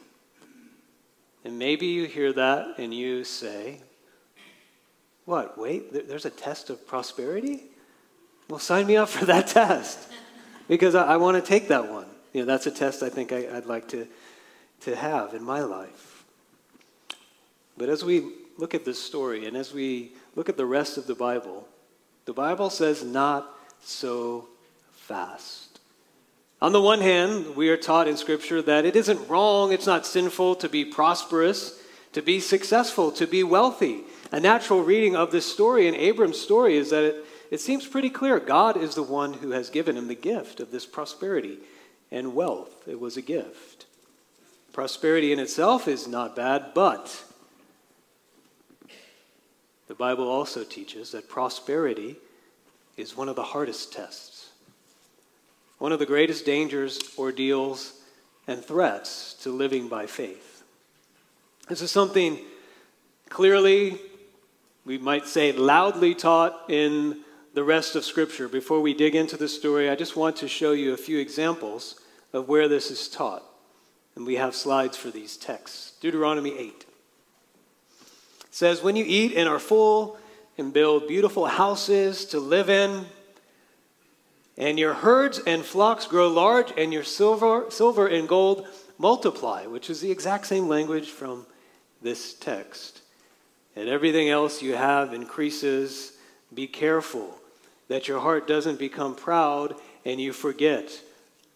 And 1.43 1.57
maybe 1.57 1.87
you 1.87 2.05
hear 2.05 2.31
that 2.33 2.75
and 2.77 2.93
you 2.93 3.23
say, 3.23 3.81
What? 5.25 5.57
Wait, 5.57 6.07
there's 6.07 6.25
a 6.25 6.29
test 6.29 6.69
of 6.69 6.87
prosperity? 6.87 7.63
Well, 8.49 8.59
sign 8.59 8.87
me 8.87 8.97
up 8.97 9.09
for 9.09 9.25
that 9.25 9.47
test 9.47 9.99
because 10.67 10.95
I, 10.95 11.13
I 11.13 11.17
want 11.17 11.43
to 11.43 11.47
take 11.47 11.67
that 11.69 11.91
one. 11.91 12.07
You 12.33 12.41
know, 12.41 12.45
that's 12.45 12.67
a 12.67 12.71
test 12.71 13.03
I 13.03 13.09
think 13.09 13.31
I, 13.31 13.57
I'd 13.57 13.65
like 13.65 13.87
to, 13.89 14.07
to 14.81 14.95
have 14.95 15.33
in 15.33 15.43
my 15.43 15.61
life. 15.61 16.25
But 17.77 17.89
as 17.89 18.03
we 18.03 18.31
look 18.57 18.73
at 18.73 18.85
this 18.85 19.01
story 19.01 19.45
and 19.45 19.55
as 19.55 19.73
we 19.73 20.13
look 20.35 20.49
at 20.49 20.57
the 20.57 20.65
rest 20.65 20.97
of 20.97 21.07
the 21.07 21.15
Bible, 21.15 21.67
the 22.25 22.33
Bible 22.33 22.69
says, 22.69 23.03
Not 23.03 23.49
so 23.81 24.47
fast. 24.91 25.79
On 26.61 26.73
the 26.73 26.81
one 26.81 27.01
hand, 27.01 27.55
we 27.55 27.69
are 27.69 27.77
taught 27.77 28.07
in 28.07 28.15
Scripture 28.15 28.61
that 28.61 28.85
it 28.85 28.95
isn't 28.95 29.27
wrong, 29.27 29.73
it's 29.73 29.87
not 29.87 30.05
sinful 30.05 30.55
to 30.55 30.69
be 30.69 30.85
prosperous, 30.85 31.81
to 32.13 32.21
be 32.21 32.39
successful, 32.39 33.11
to 33.13 33.25
be 33.25 33.43
wealthy. 33.43 34.01
A 34.31 34.39
natural 34.39 34.83
reading 34.83 35.15
of 35.15 35.31
this 35.31 35.51
story 35.51 35.87
and 35.87 35.97
Abram's 35.97 36.39
story 36.39 36.77
is 36.77 36.89
that 36.91 37.03
it, 37.03 37.25
it 37.49 37.59
seems 37.59 37.85
pretty 37.85 38.09
clear 38.09 38.39
God 38.39 38.77
is 38.77 38.95
the 38.95 39.03
one 39.03 39.33
who 39.33 39.51
has 39.51 39.69
given 39.69 39.97
him 39.97 40.07
the 40.07 40.15
gift 40.15 40.59
of 40.59 40.71
this 40.71 40.85
prosperity 40.85 41.57
and 42.11 42.33
wealth. 42.33 42.87
It 42.87 42.99
was 42.99 43.17
a 43.17 43.21
gift. 43.21 43.85
Prosperity 44.73 45.33
in 45.33 45.39
itself 45.39 45.87
is 45.87 46.07
not 46.07 46.35
bad, 46.35 46.73
but 46.73 47.23
the 49.87 49.95
Bible 49.95 50.29
also 50.29 50.63
teaches 50.63 51.11
that 51.11 51.27
prosperity 51.27 52.15
is 52.95 53.17
one 53.17 53.27
of 53.27 53.35
the 53.35 53.43
hardest 53.43 53.91
tests 53.91 54.41
one 55.81 55.91
of 55.91 55.97
the 55.97 56.05
greatest 56.05 56.45
dangers, 56.45 56.99
ordeals, 57.17 57.93
and 58.47 58.63
threats 58.63 59.33
to 59.41 59.49
living 59.49 59.87
by 59.87 60.05
faith. 60.05 60.61
This 61.67 61.81
is 61.81 61.89
something 61.89 62.37
clearly, 63.29 63.99
we 64.85 64.97
might 64.97 65.27
say 65.27 65.51
loudly 65.51 66.15
taught 66.15 66.69
in 66.69 67.19
the 67.53 67.63
rest 67.63 67.95
of 67.95 68.05
Scripture. 68.05 68.47
Before 68.47 68.81
we 68.81 68.93
dig 68.93 69.15
into 69.15 69.37
the 69.37 69.47
story, 69.47 69.89
I 69.89 69.95
just 69.95 70.15
want 70.15 70.35
to 70.37 70.47
show 70.47 70.71
you 70.71 70.93
a 70.93 70.97
few 70.97 71.19
examples 71.19 71.99
of 72.33 72.47
where 72.47 72.67
this 72.67 72.89
is 72.89 73.07
taught. 73.07 73.43
And 74.15 74.25
we 74.25 74.35
have 74.35 74.55
slides 74.55 74.97
for 74.97 75.09
these 75.09 75.37
texts. 75.37 75.93
Deuteronomy 76.01 76.57
8 76.57 76.85
says, 78.49 78.83
When 78.83 78.95
you 78.95 79.05
eat 79.07 79.33
and 79.35 79.47
are 79.47 79.59
full 79.59 80.17
and 80.57 80.73
build 80.73 81.07
beautiful 81.07 81.45
houses 81.45 82.25
to 82.25 82.39
live 82.39 82.69
in, 82.69 83.05
and 84.57 84.77
your 84.77 84.93
herds 84.93 85.39
and 85.39 85.63
flocks 85.63 86.05
grow 86.05 86.27
large, 86.27 86.73
and 86.77 86.91
your 86.91 87.03
silver, 87.03 87.65
silver 87.69 88.07
and 88.07 88.27
gold 88.27 88.67
multiply, 88.97 89.65
which 89.65 89.89
is 89.89 90.01
the 90.01 90.11
exact 90.11 90.45
same 90.45 90.67
language 90.67 91.09
from 91.09 91.45
this 92.01 92.33
text. 92.33 93.00
And 93.75 93.87
everything 93.87 94.29
else 94.29 94.61
you 94.61 94.75
have 94.75 95.13
increases. 95.13 96.13
Be 96.53 96.67
careful 96.67 97.37
that 97.87 98.07
your 98.07 98.19
heart 98.19 98.47
doesn't 98.47 98.79
become 98.79 99.15
proud 99.15 99.75
and 100.05 100.19
you 100.19 100.33
forget 100.33 101.01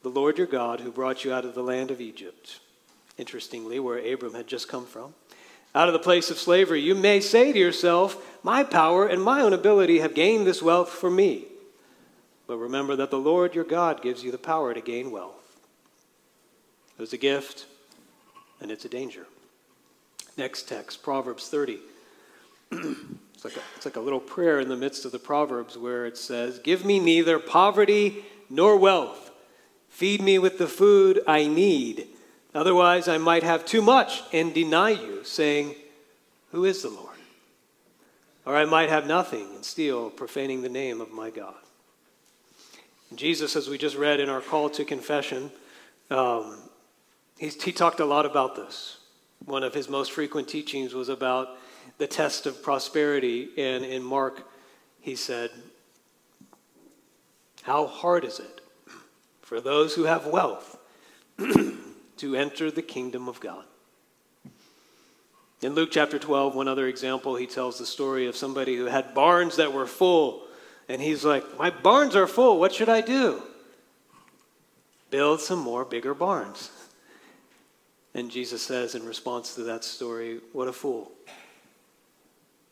the 0.03 0.09
Lord 0.09 0.37
your 0.37 0.47
God 0.47 0.79
who 0.79 0.91
brought 0.91 1.23
you 1.23 1.33
out 1.33 1.45
of 1.45 1.55
the 1.55 1.63
land 1.63 1.91
of 1.91 1.99
Egypt. 1.99 2.59
Interestingly, 3.17 3.79
where 3.79 3.97
Abram 3.97 4.33
had 4.33 4.47
just 4.47 4.67
come 4.67 4.85
from. 4.85 5.13
Out 5.73 5.87
of 5.87 5.93
the 5.93 5.99
place 5.99 6.29
of 6.29 6.37
slavery, 6.37 6.81
you 6.81 6.95
may 6.95 7.19
say 7.19 7.51
to 7.51 7.59
yourself, 7.59 8.39
My 8.43 8.63
power 8.63 9.07
and 9.07 9.21
my 9.21 9.41
own 9.41 9.51
ability 9.51 9.99
have 9.99 10.13
gained 10.13 10.45
this 10.45 10.61
wealth 10.61 10.89
for 10.89 11.09
me. 11.09 11.45
But 12.47 12.57
remember 12.57 12.95
that 12.95 13.11
the 13.11 13.17
Lord 13.17 13.55
your 13.55 13.63
God 13.63 14.01
gives 14.01 14.23
you 14.23 14.31
the 14.31 14.37
power 14.37 14.73
to 14.73 14.81
gain 14.81 15.11
wealth. 15.11 15.59
It's 16.99 17.13
a 17.13 17.17
gift, 17.17 17.65
and 18.61 18.71
it's 18.71 18.85
a 18.85 18.89
danger. 18.89 19.25
Next 20.37 20.69
text, 20.69 21.03
Proverbs 21.03 21.49
30. 21.49 21.79
It's, 23.33 23.45
like 23.45 23.55
a, 23.55 23.61
it's 23.75 23.85
like 23.85 23.95
a 23.95 24.01
little 24.01 24.19
prayer 24.19 24.59
in 24.59 24.69
the 24.69 24.75
midst 24.75 25.05
of 25.05 25.11
the 25.11 25.19
Proverbs 25.19 25.77
where 25.77 26.05
it 26.05 26.17
says, 26.17 26.59
Give 26.59 26.85
me 26.85 26.99
neither 26.99 27.39
poverty 27.39 28.25
nor 28.49 28.77
wealth. 28.77 29.31
Feed 29.89 30.21
me 30.21 30.39
with 30.39 30.57
the 30.57 30.67
food 30.67 31.21
I 31.27 31.47
need. 31.47 32.07
Otherwise, 32.53 33.07
I 33.07 33.17
might 33.17 33.43
have 33.43 33.65
too 33.65 33.81
much 33.81 34.23
and 34.31 34.53
deny 34.53 34.91
you, 34.91 35.23
saying, 35.23 35.75
Who 36.51 36.65
is 36.65 36.81
the 36.81 36.89
Lord? 36.89 37.17
Or 38.45 38.55
I 38.55 38.65
might 38.65 38.89
have 38.89 39.07
nothing 39.07 39.47
and 39.55 39.65
steal, 39.65 40.09
profaning 40.09 40.61
the 40.61 40.69
name 40.69 41.01
of 41.01 41.11
my 41.11 41.29
God. 41.29 41.55
Jesus, 43.15 43.55
as 43.55 43.69
we 43.69 43.77
just 43.77 43.95
read 43.95 44.19
in 44.19 44.29
our 44.29 44.41
call 44.41 44.69
to 44.71 44.83
confession, 44.83 45.51
um, 46.09 46.57
he, 47.37 47.49
he 47.49 47.71
talked 47.71 47.99
a 47.99 48.05
lot 48.05 48.25
about 48.25 48.55
this. 48.55 48.97
One 49.45 49.63
of 49.63 49.73
his 49.73 49.89
most 49.89 50.11
frequent 50.11 50.47
teachings 50.47 50.93
was 50.93 51.09
about 51.09 51.57
the 51.97 52.07
test 52.07 52.45
of 52.45 52.61
prosperity. 52.61 53.49
And 53.57 53.85
in 53.85 54.03
Mark, 54.03 54.47
he 54.99 55.15
said, 55.15 55.51
How 57.63 57.87
hard 57.87 58.23
is 58.23 58.39
it 58.39 58.61
for 59.41 59.61
those 59.61 59.95
who 59.95 60.03
have 60.03 60.27
wealth 60.27 60.77
to 61.37 62.35
enter 62.35 62.71
the 62.71 62.81
kingdom 62.81 63.27
of 63.27 63.39
God? 63.39 63.65
In 65.61 65.73
Luke 65.73 65.89
chapter 65.91 66.19
12, 66.19 66.53
one 66.53 66.67
other 66.67 66.87
example, 66.87 67.35
he 67.35 67.47
tells 67.47 67.79
the 67.79 67.85
story 67.85 68.27
of 68.27 68.35
somebody 68.35 68.75
who 68.75 68.85
had 68.85 69.13
barns 69.13 69.55
that 69.55 69.73
were 69.73 69.87
full 69.87 70.45
and 70.87 71.01
he's 71.01 71.25
like, 71.25 71.57
My 71.57 71.69
barns 71.69 72.15
are 72.15 72.27
full. 72.27 72.59
What 72.59 72.73
should 72.73 72.89
I 72.89 73.01
do? 73.01 73.41
Build 75.09 75.41
some 75.41 75.59
more 75.59 75.85
bigger 75.85 76.13
barns. 76.13 76.71
And 78.13 78.31
Jesus 78.31 78.61
says 78.61 78.95
in 78.95 79.05
response 79.05 79.55
to 79.55 79.63
that 79.63 79.83
story, 79.83 80.39
What 80.53 80.67
a 80.67 80.73
fool. 80.73 81.11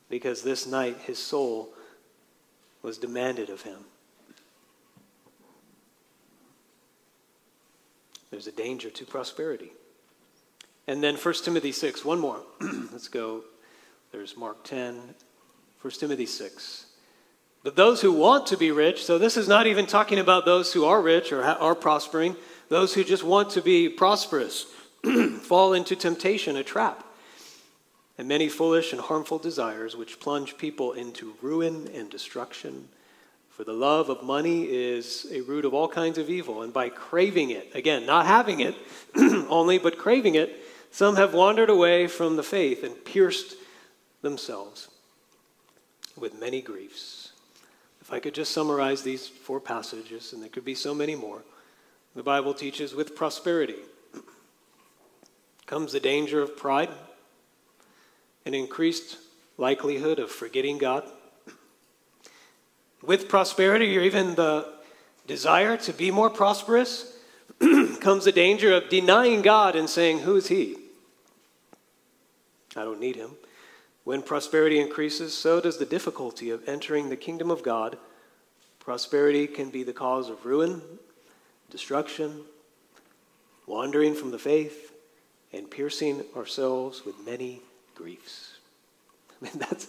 Because 0.09 0.43
this 0.43 0.67
night 0.67 0.97
his 1.05 1.17
soul 1.17 1.69
was 2.81 2.97
demanded 2.97 3.49
of 3.49 3.61
him. 3.61 3.79
There's 8.29 8.47
a 8.47 8.51
danger 8.51 8.89
to 8.89 9.05
prosperity. 9.05 9.71
And 10.87 11.03
then 11.03 11.15
1 11.15 11.33
Timothy 11.43 11.71
6, 11.71 12.03
one 12.03 12.19
more. 12.19 12.41
Let's 12.91 13.07
go. 13.07 13.43
There's 14.11 14.35
Mark 14.35 14.63
10, 14.63 14.99
1 15.81 15.93
Timothy 15.93 16.25
6. 16.25 16.85
But 17.63 17.75
those 17.75 18.01
who 18.01 18.11
want 18.11 18.47
to 18.47 18.57
be 18.57 18.71
rich, 18.71 19.05
so 19.05 19.17
this 19.17 19.37
is 19.37 19.47
not 19.47 19.67
even 19.67 19.85
talking 19.85 20.19
about 20.19 20.45
those 20.45 20.73
who 20.73 20.83
are 20.83 21.01
rich 21.01 21.31
or 21.31 21.43
are 21.43 21.75
prospering, 21.75 22.35
those 22.69 22.93
who 22.93 23.03
just 23.03 23.23
want 23.23 23.51
to 23.51 23.61
be 23.61 23.87
prosperous 23.87 24.65
fall 25.41 25.73
into 25.73 25.95
temptation, 25.95 26.57
a 26.57 26.63
trap, 26.63 27.05
and 28.17 28.27
many 28.27 28.47
foolish 28.47 28.93
and 28.93 29.01
harmful 29.01 29.39
desires 29.39 29.95
which 29.95 30.19
plunge 30.19 30.57
people 30.57 30.93
into 30.93 31.35
ruin 31.41 31.89
and 31.93 32.09
destruction. 32.09 32.87
For 33.49 33.63
the 33.63 33.73
love 33.73 34.09
of 34.09 34.23
money 34.23 34.63
is 34.63 35.27
a 35.31 35.41
root 35.41 35.65
of 35.65 35.73
all 35.73 35.87
kinds 35.87 36.17
of 36.17 36.29
evil, 36.29 36.61
and 36.61 36.73
by 36.73 36.89
craving 36.89 37.51
it, 37.51 37.71
again, 37.73 38.05
not 38.05 38.25
having 38.25 38.59
it 38.59 38.75
only, 39.15 39.77
but 39.77 39.97
craving 39.97 40.35
it, 40.35 40.59
some 40.91 41.15
have 41.15 41.33
wandered 41.33 41.69
away 41.69 42.07
from 42.07 42.35
the 42.35 42.43
faith 42.43 42.83
and 42.83 43.03
pierced 43.03 43.55
themselves 44.21 44.89
with 46.15 46.39
many 46.39 46.61
griefs. 46.61 47.31
If 48.01 48.11
I 48.11 48.19
could 48.19 48.35
just 48.35 48.51
summarize 48.51 49.01
these 49.01 49.27
four 49.27 49.59
passages, 49.59 50.33
and 50.33 50.41
there 50.41 50.49
could 50.49 50.65
be 50.65 50.75
so 50.75 50.93
many 50.93 51.15
more, 51.15 51.41
the 52.15 52.21
Bible 52.21 52.53
teaches 52.53 52.93
with 52.93 53.15
prosperity 53.15 53.77
comes 55.65 55.93
the 55.93 55.99
danger 55.99 56.41
of 56.41 56.55
pride, 56.55 56.89
an 58.45 58.53
increased 58.53 59.17
likelihood 59.57 60.19
of 60.19 60.31
forgetting 60.31 60.77
God. 60.77 61.03
With 63.01 63.27
prosperity, 63.27 63.97
or 63.97 64.01
even 64.01 64.35
the 64.35 64.73
desire 65.27 65.77
to 65.77 65.93
be 65.93 66.11
more 66.11 66.29
prosperous, 66.29 67.17
comes 67.99 68.25
the 68.25 68.31
danger 68.31 68.73
of 68.73 68.89
denying 68.89 69.41
God 69.41 69.75
and 69.75 69.89
saying, 69.89 70.19
Who 70.19 70.35
is 70.35 70.47
He? 70.47 70.77
I 72.75 72.83
don't 72.83 72.99
need 72.99 73.15
Him. 73.15 73.31
When 74.03 74.21
prosperity 74.21 74.79
increases, 74.79 75.35
so 75.35 75.61
does 75.61 75.77
the 75.77 75.85
difficulty 75.85 76.49
of 76.49 76.67
entering 76.67 77.09
the 77.09 77.15
kingdom 77.15 77.49
of 77.51 77.63
God. 77.63 77.97
Prosperity 78.79 79.47
can 79.47 79.69
be 79.69 79.83
the 79.83 79.93
cause 79.93 80.29
of 80.29 80.45
ruin, 80.45 80.81
destruction, 81.69 82.41
wandering 83.65 84.13
from 84.13 84.31
the 84.31 84.39
faith, 84.39 84.91
and 85.53 85.71
piercing 85.71 86.23
ourselves 86.35 87.05
with 87.05 87.25
many 87.25 87.61
griefs. 87.95 88.53
I 89.41 89.45
mean, 89.45 89.53
that's 89.57 89.87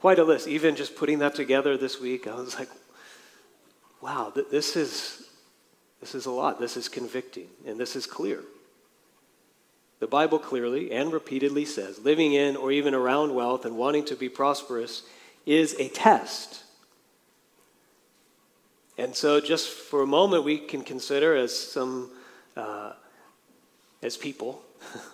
quite 0.00 0.18
a 0.18 0.24
list. 0.24 0.48
Even 0.48 0.76
just 0.76 0.96
putting 0.96 1.18
that 1.20 1.34
together 1.34 1.76
this 1.76 2.00
week, 2.00 2.26
I 2.26 2.34
was 2.34 2.58
like, 2.58 2.68
wow, 4.00 4.30
th- 4.34 4.48
this 4.50 4.76
is, 4.76 5.24
this 6.00 6.14
is 6.14 6.26
a 6.26 6.30
lot. 6.30 6.60
This 6.60 6.76
is 6.76 6.88
convicting, 6.88 7.48
and 7.66 7.78
this 7.78 7.96
is 7.96 8.06
clear. 8.06 8.40
The 10.00 10.06
Bible 10.06 10.38
clearly 10.38 10.92
and 10.92 11.12
repeatedly 11.12 11.64
says 11.64 11.98
living 12.00 12.34
in 12.34 12.56
or 12.56 12.70
even 12.70 12.92
around 12.92 13.34
wealth 13.34 13.64
and 13.64 13.76
wanting 13.76 14.04
to 14.06 14.14
be 14.16 14.28
prosperous 14.28 15.04
is 15.46 15.74
a 15.78 15.88
test. 15.88 16.62
And 18.98 19.16
so, 19.16 19.40
just 19.40 19.68
for 19.68 20.02
a 20.02 20.06
moment, 20.06 20.44
we 20.44 20.58
can 20.58 20.82
consider 20.82 21.34
as 21.34 21.58
some, 21.58 22.10
uh, 22.56 22.92
as 24.02 24.16
people, 24.16 24.62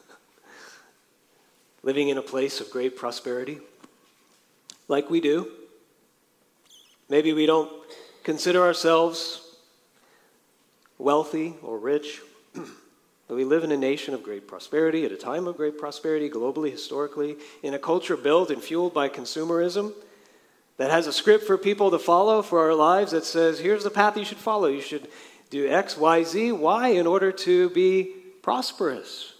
living 1.82 2.08
in 2.08 2.18
a 2.18 2.22
place 2.22 2.60
of 2.60 2.70
great 2.70 2.96
prosperity, 2.96 3.58
like 4.88 5.10
we 5.10 5.20
do. 5.20 5.50
Maybe 7.08 7.32
we 7.32 7.46
don't 7.46 7.70
consider 8.22 8.62
ourselves 8.62 9.56
wealthy 10.98 11.54
or 11.62 11.78
rich, 11.78 12.20
but 12.54 13.34
we 13.34 13.44
live 13.44 13.64
in 13.64 13.72
a 13.72 13.76
nation 13.76 14.14
of 14.14 14.22
great 14.22 14.46
prosperity, 14.46 15.04
at 15.04 15.12
a 15.12 15.16
time 15.16 15.46
of 15.46 15.56
great 15.56 15.78
prosperity, 15.78 16.28
globally, 16.28 16.70
historically, 16.70 17.36
in 17.62 17.74
a 17.74 17.78
culture 17.78 18.16
built 18.16 18.50
and 18.50 18.62
fueled 18.62 18.94
by 18.94 19.08
consumerism 19.08 19.92
that 20.76 20.90
has 20.90 21.06
a 21.06 21.12
script 21.12 21.44
for 21.44 21.58
people 21.58 21.90
to 21.90 21.98
follow 21.98 22.40
for 22.42 22.60
our 22.60 22.74
lives 22.74 23.12
that 23.12 23.24
says, 23.24 23.58
here's 23.58 23.84
the 23.84 23.90
path 23.90 24.16
you 24.16 24.24
should 24.24 24.38
follow. 24.38 24.66
You 24.66 24.80
should 24.80 25.08
do 25.50 25.68
X, 25.68 25.96
Y, 25.96 26.22
Z, 26.22 26.52
Y 26.52 26.88
in 26.88 27.06
order 27.06 27.32
to 27.32 27.68
be 27.70 28.14
prosperous. 28.40 29.34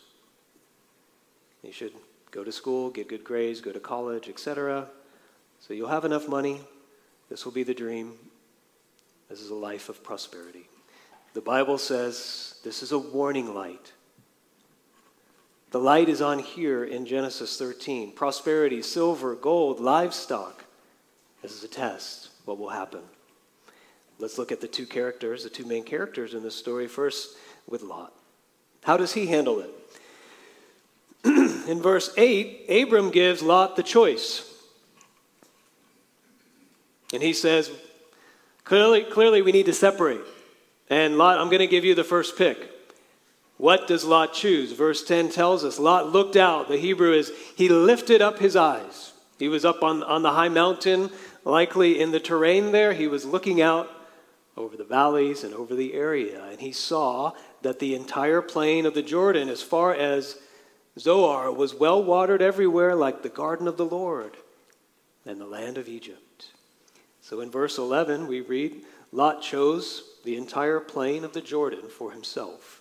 You 1.62 1.72
should 1.72 1.92
go 2.30 2.44
to 2.44 2.52
school, 2.52 2.90
get 2.90 3.08
good 3.08 3.24
grades, 3.24 3.60
go 3.60 3.72
to 3.72 3.80
college, 3.80 4.28
etc. 4.28 4.88
So 5.60 5.74
you'll 5.74 5.88
have 5.88 6.04
enough 6.04 6.28
money. 6.28 6.60
This 7.28 7.44
will 7.44 7.52
be 7.52 7.62
the 7.62 7.74
dream. 7.74 8.14
This 9.28 9.40
is 9.40 9.50
a 9.50 9.54
life 9.54 9.88
of 9.88 10.02
prosperity. 10.02 10.68
The 11.34 11.40
Bible 11.40 11.78
says 11.78 12.56
this 12.64 12.82
is 12.82 12.92
a 12.92 12.98
warning 12.98 13.54
light. 13.54 13.92
The 15.70 15.78
light 15.78 16.08
is 16.08 16.20
on 16.20 16.40
here 16.40 16.84
in 16.84 17.06
Genesis 17.06 17.56
13. 17.56 18.12
Prosperity, 18.12 18.82
silver, 18.82 19.36
gold, 19.36 19.78
livestock. 19.78 20.64
This 21.42 21.52
is 21.52 21.62
a 21.62 21.68
test. 21.68 22.30
What 22.44 22.58
will 22.58 22.70
happen? 22.70 23.02
Let's 24.18 24.36
look 24.36 24.50
at 24.50 24.60
the 24.60 24.68
two 24.68 24.84
characters, 24.84 25.44
the 25.44 25.50
two 25.50 25.64
main 25.64 25.84
characters 25.84 26.34
in 26.34 26.42
this 26.42 26.56
story. 26.56 26.88
First, 26.88 27.36
with 27.68 27.82
Lot. 27.82 28.12
How 28.82 28.96
does 28.96 29.12
he 29.12 29.26
handle 29.26 29.60
it? 29.60 29.70
In 31.70 31.80
verse 31.80 32.12
8, 32.16 32.66
Abram 32.68 33.10
gives 33.10 33.42
Lot 33.42 33.76
the 33.76 33.82
choice. 33.82 34.46
And 37.12 37.22
he 37.22 37.32
says, 37.32 37.70
clearly, 38.64 39.04
clearly 39.04 39.40
we 39.42 39.52
need 39.52 39.66
to 39.66 39.72
separate. 39.72 40.20
And 40.88 41.16
Lot, 41.16 41.38
I'm 41.38 41.46
going 41.46 41.60
to 41.60 41.66
give 41.66 41.84
you 41.84 41.94
the 41.94 42.04
first 42.04 42.36
pick. 42.36 42.70
What 43.56 43.86
does 43.86 44.04
Lot 44.04 44.32
choose? 44.32 44.72
Verse 44.72 45.04
10 45.04 45.30
tells 45.30 45.64
us 45.64 45.78
Lot 45.78 46.10
looked 46.10 46.36
out. 46.36 46.68
The 46.68 46.76
Hebrew 46.76 47.12
is, 47.12 47.30
he 47.56 47.68
lifted 47.68 48.22
up 48.22 48.38
his 48.38 48.56
eyes. 48.56 49.12
He 49.38 49.48
was 49.48 49.64
up 49.64 49.82
on, 49.82 50.02
on 50.02 50.22
the 50.22 50.32
high 50.32 50.48
mountain, 50.48 51.10
likely 51.44 52.00
in 52.00 52.10
the 52.10 52.20
terrain 52.20 52.72
there. 52.72 52.94
He 52.94 53.06
was 53.06 53.24
looking 53.24 53.60
out 53.60 53.88
over 54.56 54.76
the 54.76 54.84
valleys 54.84 55.44
and 55.44 55.54
over 55.54 55.74
the 55.74 55.94
area. 55.94 56.44
And 56.44 56.60
he 56.60 56.72
saw 56.72 57.32
that 57.62 57.78
the 57.78 57.94
entire 57.94 58.42
plain 58.42 58.86
of 58.86 58.94
the 58.94 59.02
Jordan, 59.02 59.48
as 59.48 59.62
far 59.62 59.94
as 59.94 60.36
Zoar, 60.98 61.52
was 61.52 61.74
well 61.74 62.02
watered 62.02 62.42
everywhere, 62.42 62.94
like 62.94 63.22
the 63.22 63.28
garden 63.28 63.68
of 63.68 63.76
the 63.76 63.86
Lord 63.86 64.36
and 65.24 65.40
the 65.40 65.46
land 65.46 65.78
of 65.78 65.88
Egypt. 65.88 66.50
So 67.20 67.40
in 67.40 67.50
verse 67.50 67.78
11, 67.78 68.26
we 68.26 68.40
read 68.40 68.82
Lot 69.12 69.42
chose 69.42 70.04
the 70.24 70.36
entire 70.36 70.80
plain 70.80 71.24
of 71.24 71.32
the 71.32 71.40
Jordan 71.40 71.88
for 71.88 72.12
himself, 72.12 72.80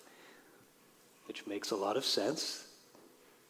which 1.26 1.46
makes 1.46 1.70
a 1.70 1.76
lot 1.76 1.96
of 1.96 2.04
sense. 2.04 2.66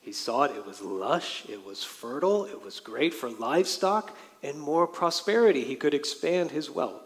He 0.00 0.12
saw 0.12 0.44
it, 0.44 0.56
it 0.56 0.66
was 0.66 0.80
lush, 0.80 1.44
it 1.48 1.64
was 1.64 1.84
fertile, 1.84 2.46
it 2.46 2.62
was 2.62 2.80
great 2.80 3.12
for 3.12 3.28
livestock 3.28 4.16
and 4.42 4.58
more 4.58 4.86
prosperity. 4.86 5.64
He 5.64 5.76
could 5.76 5.92
expand 5.92 6.50
his 6.50 6.70
wealth. 6.70 7.02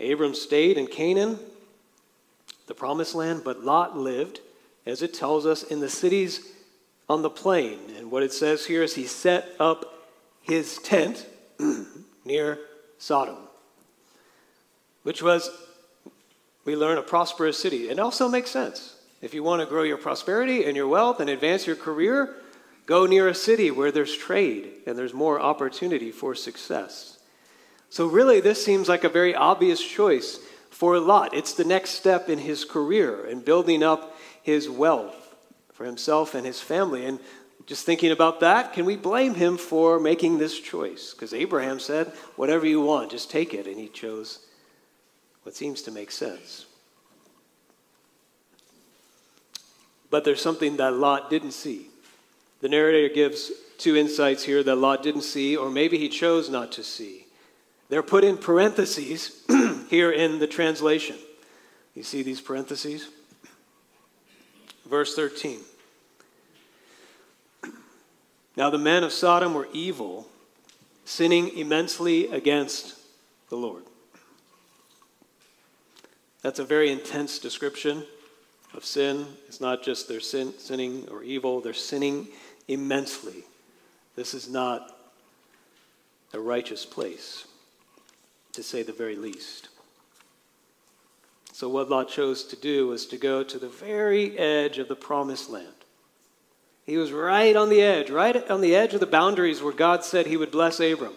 Abram 0.00 0.34
stayed 0.34 0.76
in 0.76 0.88
Canaan, 0.88 1.38
the 2.66 2.74
promised 2.74 3.14
land, 3.14 3.42
but 3.44 3.64
Lot 3.64 3.96
lived, 3.96 4.40
as 4.86 5.02
it 5.02 5.14
tells 5.14 5.46
us, 5.46 5.62
in 5.62 5.80
the 5.80 5.88
cities 5.88 6.48
on 7.08 7.22
the 7.22 7.30
plain. 7.30 7.78
And 7.96 8.10
what 8.10 8.22
it 8.22 8.32
says 8.32 8.66
here 8.66 8.82
is 8.82 8.94
he 8.94 9.06
set 9.06 9.48
up 9.58 10.06
his 10.40 10.78
tent 10.78 11.26
near 12.24 12.58
Sodom 12.98 13.36
which 15.04 15.22
was, 15.22 15.50
we 16.64 16.74
learn, 16.74 16.98
a 16.98 17.02
prosperous 17.02 17.58
city. 17.58 17.88
It 17.88 18.00
also 18.00 18.28
makes 18.28 18.50
sense. 18.50 18.96
If 19.22 19.32
you 19.32 19.42
want 19.42 19.60
to 19.60 19.66
grow 19.66 19.84
your 19.84 19.98
prosperity 19.98 20.64
and 20.64 20.76
your 20.76 20.88
wealth 20.88 21.20
and 21.20 21.30
advance 21.30 21.66
your 21.66 21.76
career, 21.76 22.34
go 22.86 23.06
near 23.06 23.28
a 23.28 23.34
city 23.34 23.70
where 23.70 23.92
there's 23.92 24.16
trade 24.16 24.70
and 24.86 24.98
there's 24.98 25.14
more 25.14 25.40
opportunity 25.40 26.10
for 26.10 26.34
success. 26.34 27.18
So, 27.90 28.06
really, 28.06 28.40
this 28.40 28.64
seems 28.64 28.88
like 28.88 29.04
a 29.04 29.08
very 29.08 29.34
obvious 29.34 29.80
choice 29.80 30.40
for 30.70 30.98
Lot. 30.98 31.32
It's 31.32 31.54
the 31.54 31.64
next 31.64 31.90
step 31.90 32.28
in 32.28 32.38
his 32.38 32.64
career 32.64 33.24
and 33.26 33.44
building 33.44 33.82
up 33.82 34.13
his 34.44 34.68
wealth 34.68 35.34
for 35.72 35.84
himself 35.84 36.34
and 36.34 36.46
his 36.46 36.60
family. 36.60 37.04
And 37.04 37.18
just 37.66 37.84
thinking 37.84 38.12
about 38.12 38.40
that, 38.40 38.74
can 38.74 38.84
we 38.84 38.94
blame 38.94 39.34
him 39.34 39.56
for 39.56 39.98
making 39.98 40.38
this 40.38 40.60
choice? 40.60 41.12
Because 41.12 41.34
Abraham 41.34 41.80
said, 41.80 42.08
whatever 42.36 42.66
you 42.66 42.80
want, 42.80 43.10
just 43.10 43.30
take 43.30 43.54
it. 43.54 43.66
And 43.66 43.78
he 43.78 43.88
chose 43.88 44.46
what 45.42 45.56
seems 45.56 45.82
to 45.82 45.90
make 45.90 46.10
sense. 46.10 46.66
But 50.10 50.24
there's 50.24 50.42
something 50.42 50.76
that 50.76 50.92
Lot 50.92 51.30
didn't 51.30 51.52
see. 51.52 51.88
The 52.60 52.68
narrator 52.68 53.12
gives 53.12 53.50
two 53.78 53.96
insights 53.96 54.44
here 54.44 54.62
that 54.62 54.76
Lot 54.76 55.02
didn't 55.02 55.22
see, 55.22 55.56
or 55.56 55.70
maybe 55.70 55.98
he 55.98 56.08
chose 56.08 56.48
not 56.48 56.70
to 56.72 56.84
see. 56.84 57.26
They're 57.88 58.02
put 58.02 58.24
in 58.24 58.36
parentheses 58.36 59.42
here 59.88 60.10
in 60.12 60.38
the 60.38 60.46
translation. 60.46 61.16
You 61.94 62.02
see 62.02 62.22
these 62.22 62.40
parentheses? 62.40 63.08
Verse 64.88 65.14
13. 65.14 65.60
Now 68.56 68.70
the 68.70 68.78
men 68.78 69.02
of 69.02 69.12
Sodom 69.12 69.54
were 69.54 69.68
evil, 69.72 70.28
sinning 71.04 71.56
immensely 71.56 72.28
against 72.28 72.94
the 73.48 73.56
Lord. 73.56 73.82
That's 76.42 76.58
a 76.58 76.64
very 76.64 76.92
intense 76.92 77.38
description 77.38 78.04
of 78.74 78.84
sin. 78.84 79.26
It's 79.48 79.60
not 79.60 79.82
just 79.82 80.08
they're 80.08 80.20
sin, 80.20 80.52
sinning 80.58 81.08
or 81.10 81.22
evil, 81.22 81.60
they're 81.60 81.72
sinning 81.72 82.28
immensely. 82.68 83.44
This 84.14 84.34
is 84.34 84.48
not 84.48 84.96
a 86.32 86.40
righteous 86.40 86.84
place, 86.84 87.46
to 88.52 88.62
say 88.62 88.82
the 88.82 88.92
very 88.92 89.16
least. 89.16 89.68
So, 91.54 91.68
what 91.68 91.88
Lot 91.88 92.08
chose 92.08 92.42
to 92.46 92.56
do 92.56 92.88
was 92.88 93.06
to 93.06 93.16
go 93.16 93.44
to 93.44 93.60
the 93.60 93.68
very 93.68 94.36
edge 94.36 94.78
of 94.78 94.88
the 94.88 94.96
promised 94.96 95.48
land. 95.48 95.68
He 96.82 96.96
was 96.96 97.12
right 97.12 97.54
on 97.54 97.68
the 97.68 97.80
edge, 97.80 98.10
right 98.10 98.50
on 98.50 98.60
the 98.60 98.74
edge 98.74 98.92
of 98.92 98.98
the 98.98 99.06
boundaries 99.06 99.62
where 99.62 99.72
God 99.72 100.04
said 100.04 100.26
he 100.26 100.36
would 100.36 100.50
bless 100.50 100.80
Abram 100.80 101.12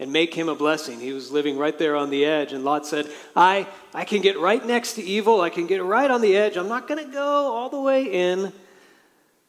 and 0.00 0.12
make 0.12 0.34
him 0.34 0.48
a 0.48 0.56
blessing. 0.56 0.98
He 0.98 1.12
was 1.12 1.30
living 1.30 1.56
right 1.56 1.78
there 1.78 1.94
on 1.94 2.10
the 2.10 2.24
edge. 2.24 2.52
And 2.52 2.64
Lot 2.64 2.84
said, 2.84 3.08
I, 3.36 3.68
I 3.94 4.04
can 4.04 4.22
get 4.22 4.40
right 4.40 4.66
next 4.66 4.94
to 4.94 5.04
evil. 5.04 5.40
I 5.40 5.50
can 5.50 5.68
get 5.68 5.84
right 5.84 6.10
on 6.10 6.20
the 6.20 6.36
edge. 6.36 6.56
I'm 6.56 6.68
not 6.68 6.88
going 6.88 7.06
to 7.06 7.12
go 7.12 7.54
all 7.54 7.68
the 7.68 7.80
way 7.80 8.06
in. 8.06 8.52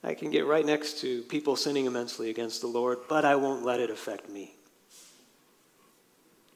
I 0.04 0.14
can 0.14 0.30
get 0.30 0.46
right 0.46 0.64
next 0.64 1.00
to 1.00 1.24
people 1.24 1.56
sinning 1.56 1.88
immensely 1.88 2.30
against 2.30 2.62
the 2.62 2.68
Lord, 2.68 3.00
but 3.10 3.26
I 3.26 3.38
won't 3.38 3.66
let 3.66 3.80
it 3.80 3.90
affect 3.90 4.30
me. 4.30 4.54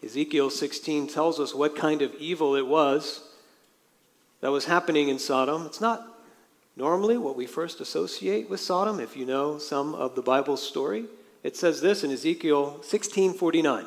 Ezekiel 0.03 0.51
16 0.51 1.07
tells 1.07 1.39
us 1.39 1.55
what 1.55 1.75
kind 1.75 2.03
of 2.03 2.13
evil 2.19 2.55
it 2.55 2.67
was 2.67 3.27
that 4.41 4.51
was 4.51 4.65
happening 4.65 5.07
in 5.07 5.19
Sodom. 5.19 5.65
It's 5.65 5.81
not 5.81 6.05
normally 6.75 7.17
what 7.17 7.37
we 7.37 7.45
first 7.45 7.79
associate 7.79 8.49
with 8.49 8.59
Sodom, 8.59 8.99
if 8.99 9.15
you 9.15 9.25
know 9.25 9.57
some 9.57 9.95
of 9.95 10.15
the 10.15 10.21
Bible's 10.21 10.61
story. 10.67 11.05
it 11.43 11.57
says 11.57 11.81
this 11.81 12.03
in 12.03 12.11
Ezekiel 12.11 12.79
16:49. 12.83 13.85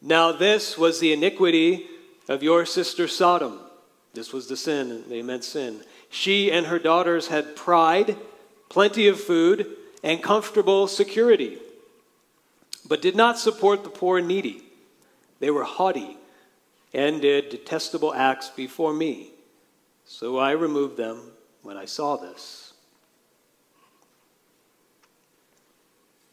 Now 0.00 0.32
this 0.32 0.76
was 0.76 0.98
the 0.98 1.12
iniquity 1.12 1.86
of 2.28 2.42
your 2.42 2.66
sister 2.66 3.06
Sodom. 3.06 3.60
This 4.14 4.32
was 4.32 4.48
the 4.48 4.56
sin, 4.56 5.04
they 5.08 5.22
meant 5.22 5.44
sin. 5.44 5.84
She 6.08 6.50
and 6.50 6.66
her 6.66 6.78
daughters 6.78 7.28
had 7.28 7.56
pride, 7.56 8.16
plenty 8.68 9.08
of 9.08 9.20
food, 9.20 9.76
and 10.02 10.22
comfortable 10.22 10.86
security, 10.86 11.58
but 12.86 13.02
did 13.02 13.16
not 13.16 13.38
support 13.38 13.82
the 13.82 13.90
poor 13.90 14.18
and 14.18 14.28
needy. 14.28 14.62
They 15.40 15.50
were 15.50 15.64
haughty 15.64 16.16
and 16.94 17.20
did 17.20 17.48
detestable 17.48 18.14
acts 18.14 18.48
before 18.48 18.94
me. 18.94 19.32
So 20.04 20.38
I 20.38 20.52
removed 20.52 20.96
them 20.96 21.32
when 21.62 21.76
I 21.76 21.86
saw 21.86 22.16
this. 22.16 22.72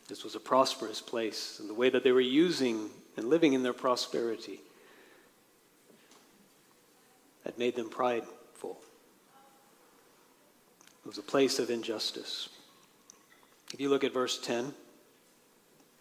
This 0.07 0.23
was 0.23 0.35
a 0.35 0.39
prosperous 0.39 1.01
place, 1.01 1.57
and 1.59 1.69
the 1.69 1.73
way 1.73 1.89
that 1.89 2.03
they 2.03 2.11
were 2.11 2.21
using 2.21 2.89
and 3.17 3.29
living 3.29 3.53
in 3.53 3.63
their 3.63 3.73
prosperity 3.73 4.59
had 7.43 7.57
made 7.57 7.75
them 7.75 7.89
prideful. 7.89 8.77
It 11.03 11.07
was 11.07 11.17
a 11.17 11.23
place 11.23 11.57
of 11.57 11.71
injustice. 11.71 12.49
If 13.73 13.79
you 13.79 13.89
look 13.89 14.03
at 14.03 14.13
verse 14.13 14.37
10, 14.37 14.73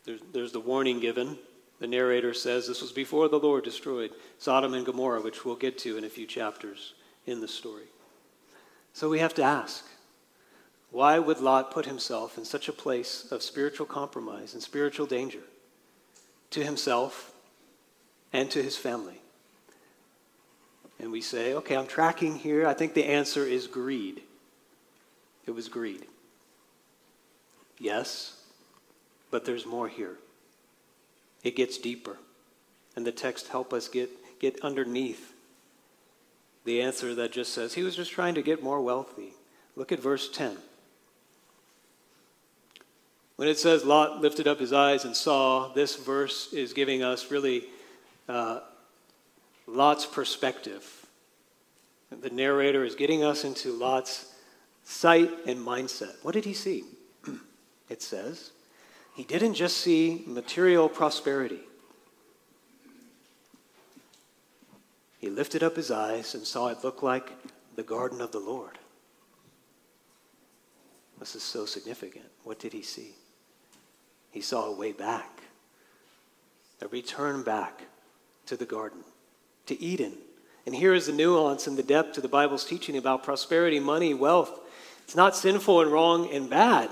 there's, 0.05 0.20
there's 0.33 0.53
the 0.53 0.61
warning 0.61 1.01
given. 1.01 1.38
The 1.81 1.87
narrator 1.87 2.35
says 2.35 2.69
this 2.69 2.83
was 2.83 2.93
before 2.93 3.29
the 3.29 3.38
Lord 3.38 3.64
destroyed 3.64 4.12
Sodom 4.38 4.75
and 4.75 4.85
Gomorrah, 4.85 5.23
which 5.23 5.45
we'll 5.45 5.57
get 5.57 5.79
to 5.79 5.97
in 5.97 6.05
a 6.05 6.11
few 6.11 6.27
chapters 6.27 6.93
in 7.27 7.40
the 7.40 7.49
story. 7.49 7.87
So 8.93 9.09
we 9.09 9.19
have 9.19 9.35
to 9.35 9.43
ask 9.43 9.85
why 10.90 11.19
would 11.19 11.38
Lot 11.38 11.71
put 11.71 11.87
himself 11.87 12.37
in 12.37 12.45
such 12.45 12.69
a 12.69 12.73
place 12.73 13.31
of 13.31 13.43
spiritual 13.43 13.87
compromise 13.87 14.55
and 14.55 14.62
spiritual 14.62 15.07
danger 15.07 15.43
to 16.51 16.64
himself 16.64 17.33
and 18.33 18.51
to 18.51 18.62
his 18.62 18.77
family? 18.77 19.21
And 20.99 21.11
we 21.11 21.23
say, 21.23 21.55
okay, 21.55 21.77
I'm 21.77 21.87
tracking 21.87 22.37
here. 22.37 22.66
I 22.66 22.75
think 22.75 22.93
the 22.93 23.07
answer 23.07 23.47
is 23.47 23.66
greed. 23.66 24.21
It 25.47 25.53
was 25.53 25.69
greed. 25.69 26.05
Yes, 27.79 28.37
but 29.31 29.47
there's 29.47 29.64
more 29.64 29.88
here. 29.88 30.19
It 31.42 31.57
gets 31.57 31.79
deeper. 31.79 32.18
And 32.96 33.07
the 33.07 33.12
text 33.12 33.48
help 33.48 33.72
us 33.72 33.88
get, 33.88 34.11
get 34.40 34.61
underneath 34.62 35.33
the 36.64 36.83
answer 36.83 37.14
that 37.14 37.33
just 37.33 37.53
says 37.53 37.74
he 37.74 37.83
was 37.83 37.96
just 37.96 38.11
trying 38.11 38.35
to 38.35 38.42
get 38.42 38.62
more 38.62 38.81
wealthy. 38.81 39.33
Look 39.76 39.92
at 39.92 40.00
verse 40.00 40.29
10. 40.31 40.57
When 43.37 43.48
it 43.48 43.59
says 43.59 43.85
Lot 43.85 44.20
lifted 44.20 44.46
up 44.46 44.61
his 44.61 44.72
eyes 44.72 45.07
and 45.07 45.16
saw, 45.16 45.72
this 45.72 45.96
verse 45.96 46.53
is 46.53 46.74
giving 46.74 47.03
us 47.03 47.31
really 47.31 47.64
uh, 48.29 48.61
Lot's 49.66 50.05
perspective. 50.05 51.07
The 52.11 52.29
narrator 52.29 52.85
is 52.85 52.94
getting 52.94 53.24
us 53.24 53.44
into 53.44 53.72
Lot's 53.72 54.35
sight 54.85 55.31
and 55.46 55.59
mindset. 55.59 56.16
What 56.22 56.35
did 56.35 56.44
he 56.44 56.53
see? 56.53 56.85
it 57.88 58.03
says, 58.03 58.50
he 59.21 59.27
didn't 59.27 59.53
just 59.53 59.77
see 59.77 60.25
material 60.27 60.89
prosperity. 60.89 61.61
He 65.19 65.29
lifted 65.29 65.63
up 65.63 65.77
his 65.77 65.91
eyes 65.91 66.35
and 66.35 66.47
saw 66.47 66.69
it 66.69 66.83
look 66.83 67.03
like 67.03 67.31
the 67.77 67.83
garden 67.83 68.23
of 68.23 68.33
the 68.33 68.39
Lord. 68.39 68.79
This 71.19 71.35
is 71.35 71.43
so 71.43 71.67
significant. 71.67 72.25
What 72.45 72.59
did 72.59 72.73
he 72.73 72.81
see? 72.81 73.11
He 74.31 74.41
saw 74.41 74.65
a 74.65 74.75
way 74.75 74.93
back, 74.93 75.43
a 76.81 76.89
return 76.89 77.43
back 77.43 77.83
to 78.47 78.57
the 78.57 78.65
garden, 78.65 79.05
to 79.67 79.79
Eden. 79.83 80.15
And 80.65 80.75
here 80.75 80.95
is 80.95 81.09
the 81.09 81.13
nuance 81.13 81.67
and 81.67 81.77
the 81.77 81.83
depth 81.83 82.15
to 82.15 82.23
the 82.23 82.27
Bible's 82.29 82.65
teaching 82.65 82.97
about 82.97 83.23
prosperity, 83.23 83.81
money, 83.81 84.15
wealth. 84.15 84.61
It's 85.05 85.15
not 85.15 85.37
sinful 85.37 85.83
and 85.83 85.93
wrong 85.93 86.33
and 86.33 86.49
bad. 86.49 86.89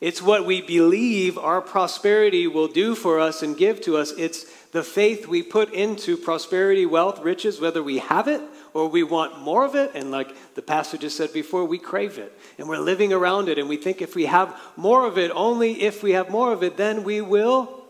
It's 0.00 0.22
what 0.22 0.46
we 0.46 0.62
believe 0.62 1.36
our 1.36 1.60
prosperity 1.60 2.46
will 2.46 2.68
do 2.68 2.94
for 2.94 3.20
us 3.20 3.42
and 3.42 3.56
give 3.56 3.82
to 3.82 3.98
us. 3.98 4.12
It's 4.12 4.44
the 4.70 4.82
faith 4.82 5.26
we 5.26 5.42
put 5.42 5.74
into 5.74 6.16
prosperity, 6.16 6.86
wealth, 6.86 7.20
riches, 7.20 7.60
whether 7.60 7.82
we 7.82 7.98
have 7.98 8.26
it 8.26 8.40
or 8.72 8.88
we 8.88 9.02
want 9.02 9.40
more 9.40 9.64
of 9.64 9.74
it. 9.74 9.90
And 9.94 10.10
like 10.10 10.34
the 10.54 10.62
pastor 10.62 10.96
just 10.96 11.18
said 11.18 11.34
before, 11.34 11.66
we 11.66 11.78
crave 11.78 12.18
it 12.18 12.32
and 12.56 12.66
we're 12.66 12.78
living 12.78 13.12
around 13.12 13.50
it. 13.50 13.58
And 13.58 13.68
we 13.68 13.76
think 13.76 14.00
if 14.00 14.14
we 14.14 14.24
have 14.24 14.58
more 14.74 15.06
of 15.06 15.18
it, 15.18 15.30
only 15.34 15.82
if 15.82 16.02
we 16.02 16.12
have 16.12 16.30
more 16.30 16.52
of 16.52 16.62
it, 16.62 16.78
then 16.78 17.04
we 17.04 17.20
will 17.20 17.84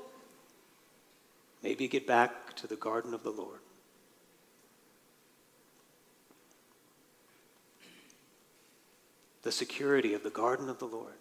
maybe 1.63 1.87
get 1.87 2.09
back 2.09 2.57
to 2.57 2.67
the 2.67 2.77
garden 2.77 3.15
of 3.15 3.23
the 3.23 3.31
Lord. 3.31 3.61
The 9.43 9.53
security 9.53 10.13
of 10.13 10.23
the 10.23 10.31
garden 10.31 10.69
of 10.69 10.79
the 10.79 10.87
Lord, 10.87 11.15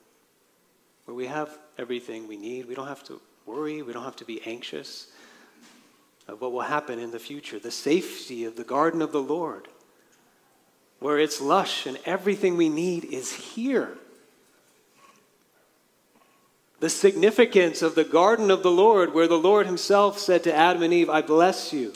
where 1.09 1.15
we 1.15 1.25
have 1.25 1.57
everything 1.79 2.27
we 2.27 2.37
need. 2.37 2.67
We 2.67 2.75
don't 2.75 2.87
have 2.87 3.03
to 3.05 3.19
worry, 3.47 3.81
we 3.81 3.93
don't 3.93 4.03
have 4.03 4.17
to 4.17 4.25
be 4.25 4.43
anxious 4.45 5.07
of 6.27 6.39
what 6.39 6.51
will 6.51 6.61
happen 6.61 6.99
in 6.99 7.09
the 7.09 7.17
future, 7.17 7.57
the 7.57 7.71
safety 7.71 8.45
of 8.45 8.55
the 8.55 8.63
garden 8.63 9.01
of 9.01 9.11
the 9.11 9.21
Lord, 9.21 9.67
where 10.99 11.17
it's 11.17 11.41
lush 11.41 11.87
and 11.87 11.97
everything 12.05 12.57
we 12.57 12.69
need 12.69 13.05
is 13.05 13.33
here. 13.33 13.89
The 16.79 16.91
significance 16.91 17.81
of 17.81 17.95
the 17.95 18.03
garden 18.03 18.51
of 18.51 18.61
the 18.61 18.69
Lord, 18.69 19.11
where 19.11 19.27
the 19.27 19.33
Lord 19.33 19.65
Himself 19.65 20.19
said 20.19 20.43
to 20.43 20.55
Adam 20.55 20.83
and 20.83 20.93
Eve, 20.93 21.09
I 21.09 21.23
bless 21.23 21.73
you. 21.73 21.91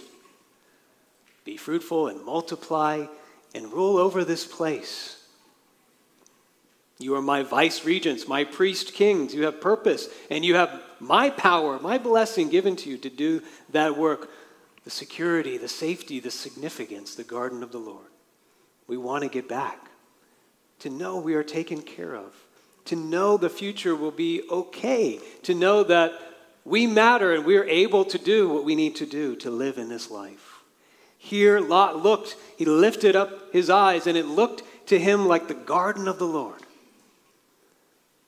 Be 1.45 1.55
fruitful 1.55 2.07
and 2.07 2.25
multiply 2.25 3.05
and 3.53 3.71
rule 3.71 3.97
over 3.97 4.23
this 4.23 4.43
place. 4.43 5.22
You 7.03 7.15
are 7.15 7.21
my 7.21 7.43
vice 7.43 7.83
regents, 7.83 8.29
my 8.29 8.45
priest 8.45 8.93
kings. 8.93 9.35
You 9.35 9.43
have 9.43 9.59
purpose, 9.59 10.07
and 10.29 10.45
you 10.45 10.55
have 10.55 10.81
my 11.01 11.29
power, 11.29 11.77
my 11.79 11.97
blessing 11.97 12.47
given 12.47 12.77
to 12.77 12.89
you 12.89 12.97
to 12.99 13.09
do 13.09 13.41
that 13.71 13.97
work. 13.97 14.29
The 14.85 14.89
security, 14.89 15.57
the 15.57 15.67
safety, 15.67 16.21
the 16.21 16.31
significance, 16.31 17.15
the 17.15 17.25
garden 17.25 17.61
of 17.61 17.73
the 17.73 17.77
Lord. 17.77 18.07
We 18.87 18.95
want 18.95 19.23
to 19.23 19.29
get 19.29 19.49
back, 19.49 19.89
to 20.79 20.89
know 20.89 21.17
we 21.17 21.35
are 21.35 21.43
taken 21.43 21.81
care 21.81 22.15
of, 22.15 22.33
to 22.85 22.95
know 22.95 23.35
the 23.35 23.49
future 23.49 23.95
will 23.95 24.11
be 24.11 24.43
okay, 24.49 25.19
to 25.43 25.53
know 25.53 25.83
that 25.83 26.13
we 26.63 26.87
matter 26.87 27.33
and 27.33 27.43
we 27.43 27.57
are 27.57 27.65
able 27.65 28.05
to 28.05 28.17
do 28.17 28.47
what 28.47 28.63
we 28.63 28.75
need 28.75 28.95
to 28.97 29.05
do 29.05 29.35
to 29.37 29.51
live 29.51 29.77
in 29.77 29.89
this 29.89 30.09
life. 30.09 30.63
Here, 31.17 31.59
Lot 31.59 32.01
looked, 32.01 32.37
he 32.57 32.63
lifted 32.63 33.15
up 33.15 33.51
his 33.51 33.69
eyes, 33.69 34.07
and 34.07 34.17
it 34.17 34.25
looked 34.25 34.63
to 34.87 34.97
him 34.97 35.27
like 35.27 35.49
the 35.49 35.53
garden 35.53 36.07
of 36.07 36.17
the 36.17 36.27
Lord. 36.27 36.61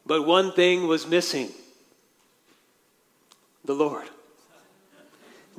But 0.06 0.26
one 0.26 0.52
thing 0.52 0.88
was 0.88 1.08
missing 1.08 1.52
the 3.64 3.74
Lord. 3.74 4.08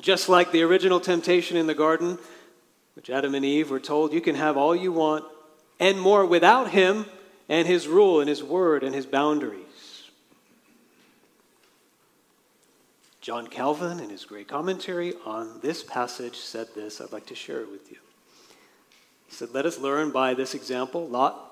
Just 0.00 0.28
like 0.28 0.52
the 0.52 0.62
original 0.62 1.00
temptation 1.00 1.56
in 1.56 1.66
the 1.66 1.74
garden, 1.74 2.18
which 2.94 3.10
Adam 3.10 3.34
and 3.34 3.44
Eve 3.44 3.70
were 3.70 3.80
told, 3.80 4.12
you 4.12 4.20
can 4.20 4.36
have 4.36 4.56
all 4.56 4.76
you 4.76 4.92
want 4.92 5.24
and 5.80 6.00
more 6.00 6.24
without 6.24 6.70
Him 6.70 7.06
and 7.48 7.66
His 7.66 7.88
rule 7.88 8.20
and 8.20 8.28
His 8.28 8.42
word 8.42 8.82
and 8.84 8.94
His 8.94 9.06
boundaries. 9.06 9.66
John 13.26 13.48
Calvin, 13.48 13.98
in 13.98 14.08
his 14.08 14.24
great 14.24 14.46
commentary 14.46 15.14
on 15.24 15.58
this 15.60 15.82
passage, 15.82 16.36
said 16.36 16.68
this. 16.76 17.00
I'd 17.00 17.10
like 17.10 17.26
to 17.26 17.34
share 17.34 17.60
it 17.60 17.68
with 17.72 17.90
you. 17.90 17.96
He 19.26 19.34
said, 19.34 19.48
Let 19.52 19.66
us 19.66 19.80
learn 19.80 20.12
by 20.12 20.34
this 20.34 20.54
example, 20.54 21.08
Lot, 21.08 21.45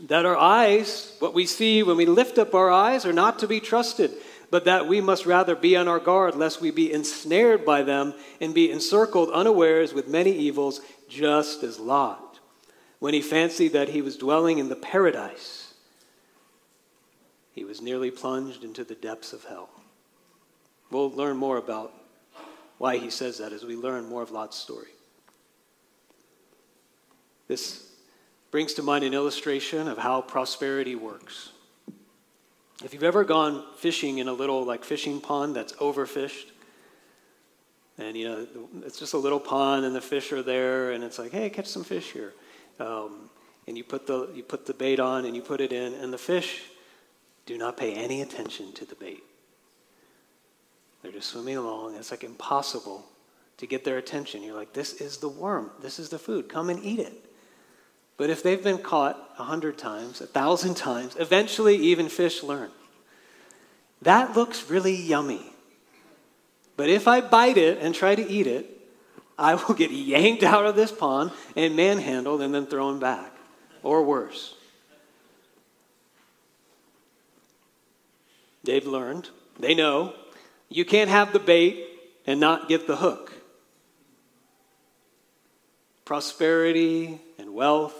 that 0.00 0.26
our 0.26 0.36
eyes, 0.36 1.14
what 1.18 1.34
we 1.34 1.46
see 1.46 1.82
when 1.82 1.96
we 1.96 2.06
lift 2.06 2.38
up 2.38 2.54
our 2.54 2.70
eyes, 2.70 3.04
are 3.04 3.12
not 3.12 3.38
to 3.38 3.46
be 3.46 3.60
trusted, 3.60 4.10
but 4.50 4.64
that 4.64 4.86
we 4.86 5.00
must 5.00 5.26
rather 5.26 5.54
be 5.54 5.76
on 5.76 5.88
our 5.88 5.98
guard 5.98 6.34
lest 6.34 6.60
we 6.60 6.70
be 6.70 6.92
ensnared 6.92 7.64
by 7.64 7.82
them 7.82 8.14
and 8.40 8.54
be 8.54 8.70
encircled 8.70 9.30
unawares 9.30 9.94
with 9.94 10.08
many 10.08 10.32
evils, 10.32 10.80
just 11.08 11.62
as 11.62 11.78
Lot, 11.78 12.38
when 12.98 13.14
he 13.14 13.22
fancied 13.22 13.72
that 13.72 13.90
he 13.90 14.02
was 14.02 14.16
dwelling 14.16 14.58
in 14.58 14.68
the 14.68 14.76
paradise, 14.76 15.74
he 17.52 17.64
was 17.64 17.82
nearly 17.82 18.10
plunged 18.10 18.64
into 18.64 18.84
the 18.84 18.94
depths 18.94 19.32
of 19.32 19.44
hell. 19.44 19.68
We'll 20.90 21.10
learn 21.10 21.36
more 21.36 21.58
about 21.58 21.92
why 22.78 22.98
he 22.98 23.10
says 23.10 23.38
that 23.38 23.52
as 23.52 23.64
we 23.64 23.76
learn 23.76 24.08
more 24.08 24.22
of 24.22 24.30
Lot's 24.30 24.58
story. 24.58 24.88
This 27.46 27.91
brings 28.52 28.74
to 28.74 28.82
mind 28.82 29.02
an 29.02 29.14
illustration 29.14 29.88
of 29.88 29.98
how 29.98 30.20
prosperity 30.20 30.94
works. 30.94 31.50
If 32.84 32.92
you've 32.92 33.02
ever 33.02 33.24
gone 33.24 33.64
fishing 33.76 34.18
in 34.18 34.28
a 34.28 34.32
little 34.32 34.64
like 34.64 34.84
fishing 34.84 35.20
pond 35.20 35.56
that's 35.56 35.72
overfished, 35.74 36.50
and 37.98 38.16
you 38.16 38.28
know 38.28 38.46
it's 38.84 38.98
just 38.98 39.14
a 39.14 39.18
little 39.18 39.40
pond 39.40 39.84
and 39.84 39.96
the 39.96 40.00
fish 40.00 40.32
are 40.32 40.42
there, 40.42 40.92
and 40.92 41.02
it's 41.02 41.18
like, 41.18 41.32
hey, 41.32 41.48
catch 41.48 41.66
some 41.66 41.82
fish 41.82 42.12
here, 42.12 42.34
um, 42.78 43.30
and 43.66 43.76
you 43.76 43.84
put 43.84 44.06
the 44.06 44.28
you 44.34 44.42
put 44.42 44.66
the 44.66 44.74
bait 44.74 45.00
on 45.00 45.24
and 45.24 45.34
you 45.34 45.40
put 45.40 45.60
it 45.60 45.72
in, 45.72 45.94
and 45.94 46.12
the 46.12 46.18
fish 46.18 46.62
do 47.46 47.56
not 47.56 47.76
pay 47.76 47.94
any 47.94 48.20
attention 48.20 48.72
to 48.74 48.84
the 48.84 48.94
bait. 48.94 49.22
They're 51.02 51.10
just 51.10 51.30
swimming 51.30 51.56
along. 51.56 51.96
It's 51.96 52.10
like 52.10 52.22
impossible 52.22 53.06
to 53.56 53.66
get 53.66 53.82
their 53.82 53.96
attention. 53.96 54.42
You're 54.42 54.54
like, 54.54 54.72
this 54.72 55.00
is 55.00 55.16
the 55.16 55.28
worm. 55.28 55.70
This 55.80 55.98
is 55.98 56.10
the 56.10 56.18
food. 56.18 56.48
Come 56.48 56.68
and 56.68 56.84
eat 56.84 57.00
it. 57.00 57.31
But 58.16 58.30
if 58.30 58.42
they've 58.42 58.62
been 58.62 58.78
caught 58.78 59.18
a 59.38 59.44
hundred 59.44 59.78
times, 59.78 60.20
a 60.20 60.26
thousand 60.26 60.74
times, 60.74 61.16
eventually 61.18 61.76
even 61.76 62.08
fish 62.08 62.42
learn. 62.42 62.70
That 64.02 64.36
looks 64.36 64.70
really 64.70 64.94
yummy. 64.94 65.42
But 66.76 66.88
if 66.88 67.06
I 67.06 67.20
bite 67.20 67.56
it 67.56 67.78
and 67.78 67.94
try 67.94 68.14
to 68.14 68.26
eat 68.26 68.46
it, 68.46 68.66
I 69.38 69.54
will 69.54 69.74
get 69.74 69.90
yanked 69.90 70.42
out 70.42 70.66
of 70.66 70.76
this 70.76 70.92
pond 70.92 71.32
and 71.56 71.74
manhandled 71.74 72.42
and 72.42 72.54
then 72.54 72.66
thrown 72.66 72.98
back, 72.98 73.32
or 73.82 74.02
worse. 74.02 74.54
They've 78.64 78.86
learned, 78.86 79.30
they 79.58 79.74
know, 79.74 80.14
you 80.68 80.84
can't 80.84 81.10
have 81.10 81.32
the 81.32 81.38
bait 81.38 81.84
and 82.26 82.38
not 82.38 82.68
get 82.68 82.86
the 82.86 82.96
hook. 82.96 83.32
Prosperity 86.04 87.20
and 87.38 87.54
wealth. 87.54 87.94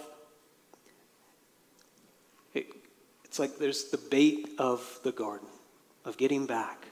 It, 2.53 2.67
it's 3.33 3.39
like 3.39 3.57
there's 3.57 3.85
the 3.85 3.97
bait 3.97 4.47
of 4.59 4.99
the 5.01 5.11
garden, 5.11 5.47
of 6.05 6.17
getting 6.17 6.45
back, 6.45 6.85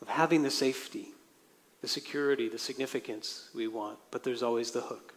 of 0.00 0.08
having 0.08 0.42
the 0.42 0.50
safety, 0.50 1.08
the 1.82 1.88
security, 1.88 2.48
the 2.48 2.58
significance 2.58 3.50
we 3.54 3.68
want, 3.68 3.98
but 4.10 4.24
there's 4.24 4.42
always 4.42 4.70
the 4.70 4.80
hook. 4.80 5.12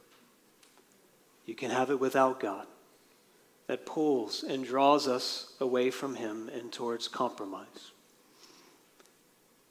You 1.45 1.55
can 1.55 1.71
have 1.71 1.89
it 1.89 2.01
without 2.01 2.41
God 2.41 2.67
that 3.67 3.85
pulls 3.85 4.43
and 4.43 4.65
draws 4.65 5.07
us 5.07 5.53
away 5.61 5.89
from 5.89 6.15
Him 6.15 6.49
and 6.53 6.69
towards 6.69 7.07
compromise. 7.07 7.91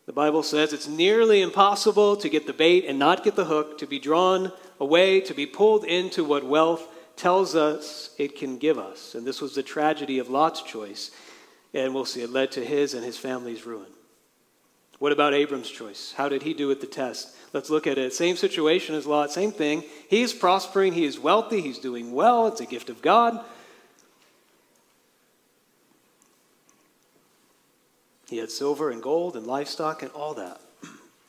The 0.07 0.15
Bible 0.15 0.43
says 0.43 0.73
it's 0.73 0.89
nearly 0.89 1.43
impossible 1.43 2.17
to 2.17 2.31
get 2.31 2.47
the 2.47 2.55
bait 2.55 2.87
and 2.87 2.99
not 2.99 3.23
get 3.23 3.37
the 3.37 3.45
hook, 3.45 3.77
to 3.77 3.87
be 3.87 3.99
drawn 3.99 4.51
away, 4.81 5.21
to 5.21 5.35
be 5.35 5.45
pulled 5.45 5.85
into 5.85 6.25
what 6.25 6.43
wealth 6.43 6.89
tells 7.17 7.55
us 7.55 8.15
it 8.19 8.37
can 8.37 8.59
give 8.59 8.79
us. 8.79 9.15
And 9.15 9.27
this 9.27 9.41
was 9.41 9.55
the 9.55 9.63
tragedy 9.63 10.19
of 10.19 10.29
Lot's 10.29 10.63
choice. 10.63 11.11
And 11.75 11.95
we'll 11.95 12.05
see 12.05 12.23
it 12.23 12.31
led 12.31 12.53
to 12.53 12.65
his 12.65 12.95
and 12.95 13.05
his 13.05 13.17
family's 13.17 13.65
ruin. 13.65 13.87
What 14.99 15.13
about 15.13 15.35
Abram's 15.35 15.69
choice? 15.69 16.15
How 16.17 16.29
did 16.29 16.43
he 16.43 16.55
do 16.55 16.69
with 16.69 16.81
the 16.81 16.87
test? 16.87 17.35
Let's 17.53 17.71
look 17.71 17.87
at 17.87 17.99
it. 17.99 18.15
Same 18.15 18.37
situation 18.37 18.95
as 18.95 19.05
Lot, 19.05 19.33
same 19.33 19.51
thing. 19.51 19.83
He's 20.09 20.33
prospering, 20.33 20.93
he 20.93 21.05
is 21.05 21.19
wealthy, 21.19 21.61
he's 21.61 21.79
doing 21.79 22.13
well, 22.13 22.47
it's 22.47 22.61
a 22.61 22.67
gift 22.67 22.89
of 22.89 23.03
God. 23.03 23.45
He 28.29 28.39
had 28.39 28.51
silver 28.51 28.91
and 28.91 29.03
gold 29.03 29.37
and 29.37 29.47
livestock 29.47 30.03
and 30.03 30.11
all 30.13 30.35
that. 30.35 30.61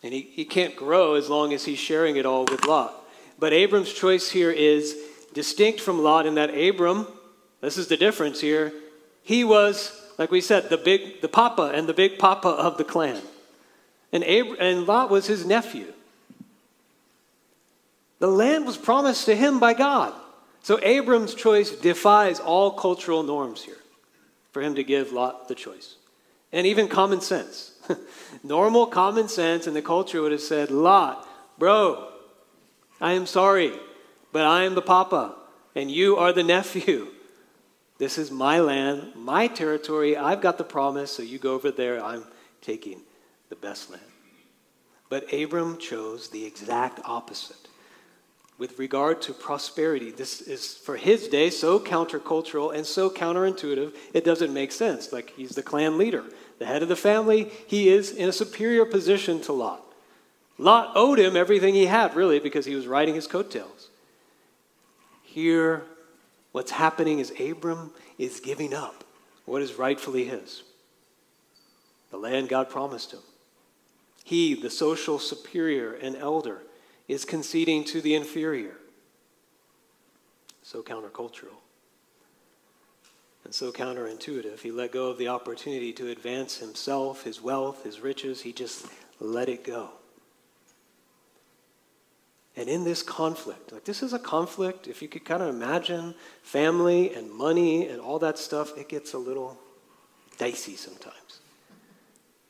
And 0.03 0.13
he, 0.13 0.21
he 0.21 0.45
can't 0.45 0.75
grow 0.75 1.15
as 1.15 1.29
long 1.29 1.51
as 1.51 1.65
he's 1.65 1.79
sharing 1.79 2.15
it 2.15 2.25
all 2.25 2.45
with 2.45 2.65
Lot. 2.65 2.93
But 3.39 3.53
Abram's 3.53 3.91
choice 3.91 4.29
here 4.29 4.51
is 4.51 4.95
distinct 5.33 5.81
from 5.81 6.01
Lot 6.01 6.25
in 6.25 6.35
that 6.35 6.49
Abram, 6.49 7.07
this 7.61 7.77
is 7.77 7.87
the 7.87 7.97
difference 7.97 8.41
here, 8.41 8.73
he 9.23 9.43
was, 9.43 9.99
like 10.17 10.31
we 10.31 10.41
said, 10.41 10.69
the 10.69 10.77
big 10.77 11.21
the 11.21 11.27
papa 11.27 11.71
and 11.73 11.87
the 11.87 11.93
big 11.93 12.19
papa 12.19 12.49
of 12.49 12.77
the 12.77 12.83
clan. 12.83 13.21
And, 14.11 14.23
Ab- 14.23 14.57
and 14.59 14.85
Lot 14.85 15.09
was 15.09 15.27
his 15.27 15.45
nephew. 15.45 15.91
The 18.19 18.27
land 18.27 18.65
was 18.65 18.77
promised 18.77 19.25
to 19.25 19.35
him 19.35 19.59
by 19.59 19.73
God. 19.73 20.13
So 20.61 20.79
Abram's 20.81 21.33
choice 21.33 21.71
defies 21.71 22.39
all 22.39 22.71
cultural 22.71 23.23
norms 23.23 23.63
here 23.63 23.79
for 24.51 24.61
him 24.61 24.75
to 24.75 24.83
give 24.83 25.11
Lot 25.11 25.47
the 25.47 25.55
choice 25.55 25.95
and 26.53 26.67
even 26.67 26.87
common 26.87 27.19
sense. 27.19 27.71
Normal 28.43 28.85
common 28.85 29.27
sense 29.27 29.67
in 29.67 29.73
the 29.73 29.81
culture 29.81 30.21
would 30.21 30.31
have 30.31 30.39
said, 30.39 30.71
Lot, 30.71 31.27
bro, 31.57 32.07
I 33.01 33.13
am 33.13 33.25
sorry, 33.25 33.73
but 34.33 34.45
I 34.45 34.63
am 34.63 34.75
the 34.75 34.81
papa, 34.81 35.35
and 35.75 35.89
you 35.89 36.17
are 36.17 36.33
the 36.33 36.43
nephew. 36.43 37.07
This 37.99 38.17
is 38.17 38.31
my 38.31 38.59
land, 38.59 39.13
my 39.15 39.47
territory. 39.47 40.17
I've 40.17 40.41
got 40.41 40.57
the 40.57 40.63
promise, 40.65 41.11
so 41.11 41.23
you 41.23 41.39
go 41.39 41.53
over 41.53 41.71
there. 41.71 42.03
I'm 42.03 42.25
taking 42.61 43.01
the 43.47 43.55
best 43.55 43.89
land. 43.89 44.03
But 45.07 45.31
Abram 45.31 45.77
chose 45.77 46.29
the 46.29 46.45
exact 46.45 46.99
opposite. 47.05 47.69
With 48.57 48.77
regard 48.79 49.21
to 49.23 49.33
prosperity, 49.33 50.11
this 50.11 50.41
is 50.41 50.73
for 50.73 50.97
his 50.97 51.27
day 51.27 51.49
so 51.49 51.79
countercultural 51.79 52.75
and 52.75 52.85
so 52.85 53.09
counterintuitive, 53.09 53.95
it 54.13 54.25
doesn't 54.25 54.53
make 54.53 54.71
sense. 54.71 55.13
Like 55.13 55.31
he's 55.37 55.51
the 55.51 55.63
clan 55.63 55.97
leader 55.97 56.23
the 56.59 56.65
head 56.65 56.81
of 56.81 56.89
the 56.89 56.95
family, 56.95 57.51
he 57.67 57.89
is 57.89 58.11
in 58.11 58.29
a 58.29 58.31
superior 58.31 58.85
position 58.85 59.41
to 59.41 59.51
Lot. 59.51 59.81
Lot 60.57 60.93
owed 60.95 61.19
him 61.19 61.35
everything 61.35 61.73
he 61.73 61.87
had, 61.87 62.15
really, 62.15 62.39
because 62.39 62.65
he 62.65 62.75
was 62.75 62.87
riding 62.87 63.15
his 63.15 63.27
coattails. 63.27 63.89
Here, 65.33 65.81
what's 66.51 66.69
happening 66.69 67.17
is 67.17 67.33
Abram 67.39 67.89
is 68.19 68.39
giving 68.39 68.71
up 68.71 69.03
what 69.45 69.63
is 69.63 69.73
rightfully 69.79 70.25
his 70.25 70.61
the 72.11 72.17
land 72.17 72.49
God 72.49 72.69
promised 72.69 73.11
him. 73.11 73.21
He, 74.23 74.53
the 74.53 74.69
social 74.69 75.17
superior 75.17 75.93
and 75.93 76.15
elder, 76.15 76.61
is 77.07 77.25
conceding 77.25 77.83
to 77.85 77.99
the 77.99 78.13
inferior. 78.13 78.75
So 80.61 80.83
countercultural 80.83 81.57
and 83.43 83.55
so 83.55 83.71
counterintuitive. 83.71 84.59
He 84.59 84.69
let 84.69 84.91
go 84.91 85.07
of 85.07 85.17
the 85.17 85.29
opportunity 85.29 85.91
to 85.93 86.11
advance 86.11 86.57
himself, 86.57 87.23
his 87.23 87.41
wealth, 87.41 87.83
his 87.83 88.01
riches. 88.01 88.41
He 88.41 88.53
just 88.53 88.85
let 89.19 89.49
it 89.49 89.63
go. 89.63 89.93
And 92.55 92.69
in 92.69 92.83
this 92.83 93.01
conflict, 93.01 93.71
like 93.71 93.83
this 93.83 94.03
is 94.03 94.13
a 94.13 94.19
conflict, 94.19 94.87
if 94.87 95.01
you 95.01 95.07
could 95.07 95.25
kind 95.25 95.41
of 95.41 95.49
imagine 95.49 96.13
family 96.43 97.13
and 97.13 97.31
money 97.31 97.87
and 97.87 97.99
all 97.99 98.19
that 98.19 98.37
stuff, 98.37 98.77
it 98.77 98.89
gets 98.89 99.13
a 99.13 99.17
little 99.17 99.57
dicey 100.37 100.75
sometimes. 100.75 101.39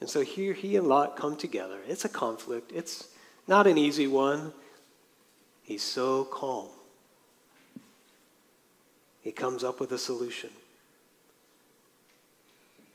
And 0.01 0.09
so 0.09 0.21
here 0.21 0.53
he 0.53 0.75
and 0.75 0.87
Lot 0.87 1.15
come 1.15 1.37
together. 1.37 1.79
It's 1.87 2.03
a 2.03 2.09
conflict, 2.09 2.71
it's 2.73 3.07
not 3.47 3.67
an 3.67 3.77
easy 3.77 4.07
one. 4.07 4.53
He's 5.63 5.83
so 5.83 6.25
calm. 6.25 6.67
He 9.21 9.31
comes 9.31 9.63
up 9.63 9.79
with 9.79 9.93
a 9.93 9.97
solution 9.97 10.49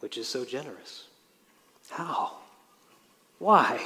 which 0.00 0.18
is 0.18 0.28
so 0.28 0.44
generous. 0.44 1.04
How? 1.90 2.32
Why? 3.38 3.80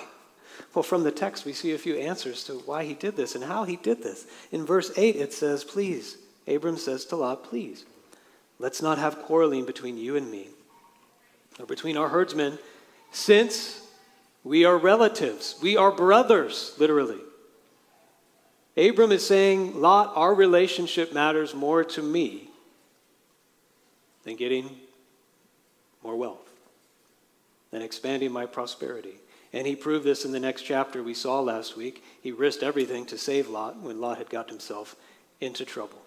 Well, 0.75 0.83
from 0.83 1.05
the 1.05 1.13
text, 1.13 1.45
we 1.45 1.53
see 1.53 1.73
a 1.73 1.79
few 1.79 1.97
answers 1.97 2.45
to 2.45 2.55
why 2.55 2.85
he 2.85 2.95
did 2.95 3.17
this 3.17 3.35
and 3.35 3.45
how 3.45 3.65
he 3.65 3.77
did 3.77 4.03
this. 4.03 4.27
In 4.51 4.65
verse 4.65 4.91
8, 4.97 5.17
it 5.17 5.33
says, 5.33 5.65
Please, 5.65 6.19
Abram 6.47 6.77
says 6.77 7.05
to 7.07 7.17
Lot, 7.17 7.45
Please, 7.45 7.85
let's 8.59 8.83
not 8.83 8.99
have 8.99 9.23
quarreling 9.23 9.65
between 9.65 9.97
you 9.97 10.17
and 10.17 10.31
me, 10.31 10.49
or 11.59 11.67
between 11.67 11.97
our 11.97 12.09
herdsmen, 12.09 12.59
since 13.11 13.87
we 14.45 14.65
are 14.65 14.77
relatives. 14.77 15.57
We 15.63 15.77
are 15.77 15.93
brothers, 15.93 16.75
literally. 16.79 17.21
Abram 18.77 19.13
is 19.13 19.27
saying, 19.27 19.81
Lot, 19.81 20.13
our 20.17 20.35
relationship 20.35 21.13
matters 21.13 21.55
more 21.55 21.85
to 21.85 22.03
me 22.03 22.49
than 24.25 24.37
getting 24.37 24.77
more 26.03 26.17
wealth, 26.17 26.51
than 27.71 27.83
expanding 27.83 28.33
my 28.33 28.47
prosperity. 28.47 29.15
And 29.53 29.67
he 29.67 29.77
proved 29.77 30.05
this 30.05 30.25
in 30.25 30.33
the 30.33 30.41
next 30.41 30.63
chapter 30.63 31.03
we 31.03 31.15
saw 31.15 31.41
last 31.41 31.77
week. 31.77 32.03
He 32.23 32.33
risked 32.33 32.63
everything 32.63 33.05
to 33.07 33.19
save 33.19 33.49
Lot 33.49 33.81
when 33.81 34.01
Lot 34.01 34.19
had 34.19 34.31
got 34.31 34.49
himself 34.49 34.97
into 35.41 35.65
trouble. 35.65 35.99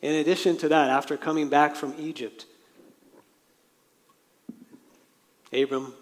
In 0.00 0.14
addition 0.14 0.56
to 0.58 0.68
that, 0.68 0.90
after 0.90 1.16
coming 1.16 1.48
back 1.48 1.76
from 1.76 1.94
Egypt, 1.98 2.46
Abram, 5.52 5.94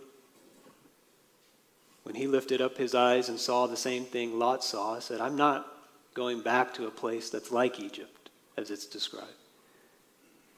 when 2.04 2.14
he 2.14 2.26
lifted 2.26 2.60
up 2.60 2.76
his 2.76 2.94
eyes 2.94 3.28
and 3.28 3.38
saw 3.38 3.66
the 3.66 3.76
same 3.76 4.04
thing 4.04 4.38
Lot 4.38 4.64
saw, 4.64 4.98
said, 4.98 5.20
I'm 5.20 5.36
not 5.36 5.66
going 6.14 6.42
back 6.42 6.74
to 6.74 6.86
a 6.86 6.90
place 6.90 7.30
that's 7.30 7.50
like 7.50 7.80
Egypt, 7.80 8.30
as 8.56 8.70
it's 8.70 8.86
described. 8.86 9.28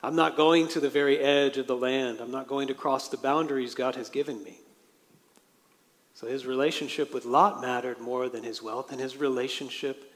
I'm 0.02 0.16
not 0.16 0.36
going 0.36 0.68
to 0.68 0.80
the 0.80 0.90
very 0.90 1.18
edge 1.18 1.56
of 1.56 1.66
the 1.66 1.76
land. 1.76 2.20
I'm 2.20 2.30
not 2.30 2.48
going 2.48 2.68
to 2.68 2.74
cross 2.74 3.08
the 3.08 3.16
boundaries 3.16 3.74
God 3.74 3.94
has 3.96 4.10
given 4.10 4.42
me. 4.42 4.58
So 6.14 6.28
his 6.28 6.46
relationship 6.46 7.12
with 7.12 7.24
Lot 7.24 7.60
mattered 7.60 8.00
more 8.00 8.28
than 8.28 8.44
his 8.44 8.62
wealth, 8.62 8.92
and 8.92 9.00
his 9.00 9.16
relationship 9.16 10.12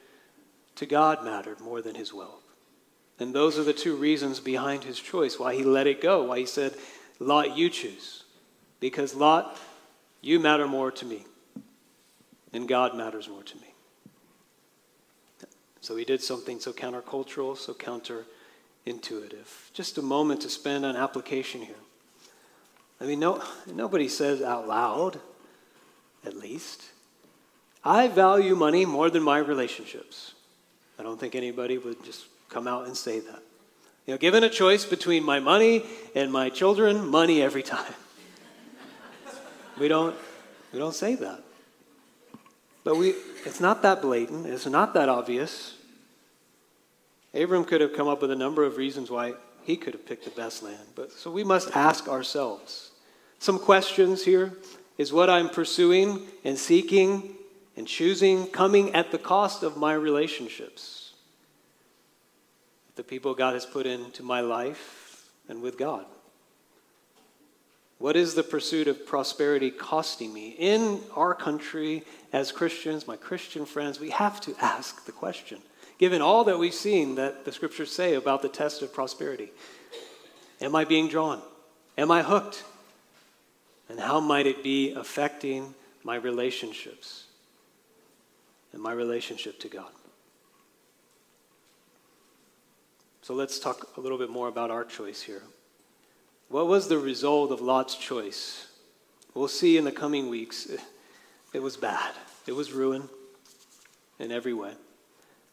to 0.77 0.87
God 0.87 1.25
mattered 1.25 1.61
more 1.61 1.83
than 1.83 1.97
his 1.97 2.15
wealth. 2.15 2.45
And 3.19 3.35
those 3.35 3.59
are 3.59 3.65
the 3.65 3.73
two 3.73 3.97
reasons 3.97 4.39
behind 4.39 4.85
his 4.85 5.01
choice, 5.01 5.39
why 5.39 5.57
he 5.57 5.65
let 5.65 5.89
it 5.89 6.01
go, 6.01 6.23
why 6.25 6.39
he 6.39 6.47
said, 6.47 6.75
Lot, 7.19 7.57
you 7.57 7.69
choose. 7.69 8.23
Because 8.79 9.17
Lot, 9.17 9.59
you 10.21 10.39
matter 10.39 10.69
more 10.69 10.93
to 10.93 11.05
me, 11.05 11.27
and 12.53 12.69
God 12.69 12.97
matters 12.97 13.29
more 13.29 13.43
to 13.43 13.57
me. 13.57 13.75
So 15.81 15.97
he 15.97 16.05
did 16.05 16.23
something 16.23 16.61
so 16.61 16.73
countercultural, 16.73 17.57
so 17.57 17.75
counter 17.75 18.25
intuitive. 18.87 19.71
Just 19.75 19.99
a 19.99 20.03
moment 20.03 20.43
to 20.43 20.49
spend 20.49 20.85
on 20.85 20.97
application 20.97 21.63
here. 21.63 21.75
I 23.01 23.05
mean, 23.05 23.19
no, 23.19 23.43
nobody 23.73 24.09
says 24.09 24.43
out 24.43 24.69
loud, 24.69 25.19
at 26.29 26.37
least, 26.37 26.85
I 27.83 28.07
value 28.07 28.55
money 28.55 28.85
more 28.85 29.11
than 29.11 29.23
my 29.23 29.39
relationships. 29.39 30.35
I 30.99 31.03
don't 31.03 31.19
think 31.19 31.35
anybody 31.35 31.79
would 31.79 32.05
just 32.05 32.27
come 32.49 32.69
out 32.69 32.87
and 32.87 32.97
say 32.97 33.19
that. 33.21 33.43
You 34.07 34.15
know, 34.15 34.19
given 34.19 34.45
a 34.45 34.49
choice 34.49 34.85
between 34.85 35.25
my 35.25 35.41
money 35.41 35.85
and 36.15 36.33
my 36.33 36.49
children, 36.49 37.07
money 37.09 37.43
every 37.43 37.63
time. 37.63 37.93
we 39.79 39.89
don't 39.89 40.15
we 40.73 40.79
don't 40.79 40.95
say 40.95 41.15
that. 41.17 41.43
But 42.85 42.97
we 42.97 43.15
it's 43.45 43.61
not 43.61 43.83
that 43.83 44.01
blatant, 44.03 44.47
it's 44.47 44.67
not 44.67 44.95
that 44.95 45.09
obvious. 45.09 45.75
Abram 47.35 47.65
could 47.65 47.81
have 47.81 47.93
come 47.93 48.09
up 48.09 48.23
with 48.23 48.31
a 48.31 48.37
number 48.37 48.65
of 48.65 48.77
reasons 48.77 49.11
why 49.11 49.35
he 49.63 49.77
could 49.77 49.93
have 49.93 50.07
picked 50.07 50.25
the 50.25 50.31
best 50.31 50.63
land. 50.63 50.89
But 50.95 51.13
so 51.13 51.31
we 51.31 51.45
must 51.45 51.77
ask 51.77 52.09
ourselves 52.09 52.93
some 53.39 53.59
questions 53.59 54.25
here. 54.25 54.55
Is 54.99 55.13
what 55.13 55.31
I'm 55.31 55.49
pursuing 55.49 56.27
and 56.45 56.59
seeking 56.59 57.37
and 57.77 57.87
choosing 57.87 58.49
coming 58.49 58.95
at 58.95 59.13
the 59.13 59.19
cost 59.19 59.63
of 59.63 59.77
my 59.77 59.95
relationships? 59.95 61.13
The 62.97 63.05
people 63.05 63.35
God 63.35 63.55
has 63.55 63.65
put 63.65 63.87
into 63.87 64.23
my 64.23 64.41
life 64.41 65.31
and 65.49 65.63
with 65.63 65.79
God. 65.79 66.05
What 67.99 68.17
is 68.17 68.35
the 68.35 68.43
pursuit 68.43 68.87
of 68.87 69.07
prosperity 69.07 69.71
costing 69.71 70.33
me? 70.33 70.51
In 70.59 71.01
our 71.17 71.35
country, 71.35 72.05
as 72.33 72.53
Christians, 72.53 73.07
my 73.07 73.17
Christian 73.17 73.67
friends, 73.67 73.99
we 73.99 74.11
have 74.11 74.41
to 74.43 74.55
ask 74.61 75.05
the 75.07 75.13
question 75.13 75.59
given 75.99 76.23
all 76.23 76.45
that 76.45 76.59
we've 76.59 76.73
seen 76.73 77.17
that 77.17 77.45
the 77.45 77.53
scriptures 77.53 77.93
say 77.93 78.15
about 78.15 78.41
the 78.41 78.49
test 78.49 78.83
of 78.83 78.95
prosperity? 78.95 79.51
Am 80.61 80.75
I 80.75 80.85
being 80.85 81.09
drawn? 81.09 81.43
Am 81.97 82.11
I 82.11 82.23
hooked? 82.23 82.65
And 83.89 83.99
how 83.99 84.21
might 84.21 84.47
it 84.47 84.63
be 84.63 84.93
affecting 84.93 85.75
my 86.05 86.17
relationships 86.17 87.25
and 88.73 88.83
my 88.83 88.93
relationship 88.93 89.59
to 89.61 89.69
God? 89.69 89.91
So 93.23 93.35
let's 93.35 93.59
talk 93.59 93.97
a 93.97 94.01
little 94.01 94.19
bit 94.19 94.31
more 94.31 94.49
about 94.49 94.71
our 94.71 94.85
choice 94.85 95.23
here. 95.23 95.43
What 96.49 96.67
was 96.67 96.89
the 96.89 96.99
result 96.99 97.51
of 97.51 97.61
Lot's 97.61 97.95
choice? 97.95 98.69
We'll 99.35 99.49
see 99.49 99.77
in 99.77 99.85
the 99.85 99.93
coming 99.93 100.29
weeks. 100.29 100.69
It 101.55 101.63
was 101.63 101.79
bad, 101.79 102.13
it 102.47 102.53
was 102.53 102.73
ruin 102.73 103.09
in 104.19 104.31
every 104.31 104.53
way. 104.53 104.75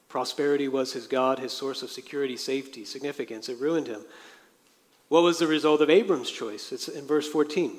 Prosperity 0.10 0.68
was 0.68 0.92
his 0.92 1.08
God, 1.08 1.40
his 1.40 1.54
source 1.54 1.84
of 1.84 1.90
security, 1.90 2.36
safety, 2.36 2.84
significance. 2.84 3.48
It 3.48 3.62
ruined 3.62 3.88
him. 3.88 4.02
What 5.08 5.24
was 5.24 5.40
the 5.40 5.48
result 5.48 5.80
of 5.80 5.90
Abram's 5.90 6.30
choice? 6.30 6.74
It's 6.74 6.90
in 6.90 7.08
verse 7.08 7.30
14. 7.30 7.78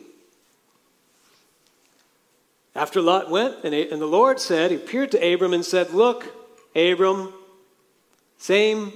After 2.77 3.01
Lot 3.01 3.31
went, 3.31 3.65
and, 3.65 3.75
and 3.75 4.03
the 4.03 4.07
Lord 4.07 4.39
said, 4.39 4.71
He 4.71 4.77
appeared 4.77 5.11
to 5.13 5.33
Abram 5.33 5.55
and 5.55 5.65
said, 5.65 5.93
Look, 5.93 6.27
Abram, 6.77 7.33
same 8.37 8.93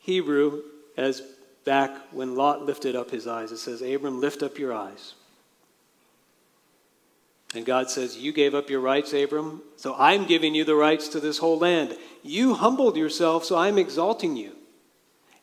Hebrew 0.00 0.62
as 0.96 1.22
back 1.64 1.96
when 2.10 2.34
Lot 2.34 2.66
lifted 2.66 2.96
up 2.96 3.12
his 3.12 3.28
eyes. 3.28 3.52
It 3.52 3.58
says, 3.58 3.82
Abram, 3.82 4.20
lift 4.20 4.42
up 4.42 4.58
your 4.58 4.72
eyes. 4.72 5.14
And 7.54 7.64
God 7.64 7.88
says, 7.88 8.16
You 8.16 8.32
gave 8.32 8.52
up 8.52 8.68
your 8.68 8.80
rights, 8.80 9.12
Abram, 9.12 9.62
so 9.76 9.94
I'm 9.96 10.26
giving 10.26 10.56
you 10.56 10.64
the 10.64 10.74
rights 10.74 11.06
to 11.08 11.20
this 11.20 11.38
whole 11.38 11.58
land. 11.58 11.96
You 12.24 12.54
humbled 12.54 12.96
yourself, 12.96 13.44
so 13.44 13.56
I'm 13.56 13.78
exalting 13.78 14.36
you. 14.36 14.56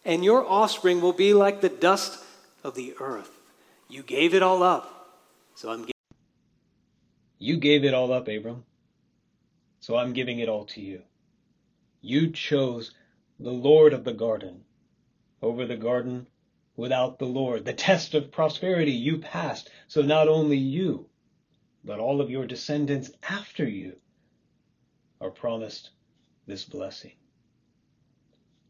And 0.04 0.26
your 0.26 0.46
offspring 0.46 1.00
will 1.00 1.14
be 1.14 1.34
like 1.34 1.62
the 1.62 1.70
dust 1.70 2.22
of 2.66 2.76
the 2.76 2.96
earth. 3.00 3.32
You 3.88 4.04
gave 4.04 4.34
it 4.34 4.44
all 4.44 4.62
up, 4.62 5.16
so 5.56 5.70
I'm 5.70 5.80
giving. 5.80 5.94
You 7.42 7.56
gave 7.56 7.86
it 7.86 7.94
all 7.94 8.12
up, 8.12 8.28
Abram, 8.28 8.66
so 9.80 9.96
I'm 9.96 10.12
giving 10.12 10.40
it 10.40 10.50
all 10.50 10.66
to 10.66 10.82
you. 10.82 11.04
You 12.02 12.32
chose 12.32 12.94
the 13.40 13.54
Lord 13.54 13.94
of 13.94 14.04
the 14.04 14.14
garden 14.14 14.66
over 15.42 15.66
the 15.66 15.78
garden 15.78 16.28
without 16.76 17.18
the 17.18 17.26
Lord. 17.26 17.64
The 17.64 17.72
test 17.72 18.14
of 18.14 18.30
prosperity 18.30 18.92
you 18.92 19.20
passed, 19.20 19.70
so 19.88 20.02
not 20.02 20.28
only 20.28 20.58
you, 20.58 21.08
but 21.86 22.00
all 22.00 22.20
of 22.20 22.30
your 22.30 22.46
descendants 22.46 23.10
after 23.24 23.68
you 23.68 23.96
are 25.22 25.32
promised 25.32 25.92
this 26.46 26.66
blessing. 26.66 27.14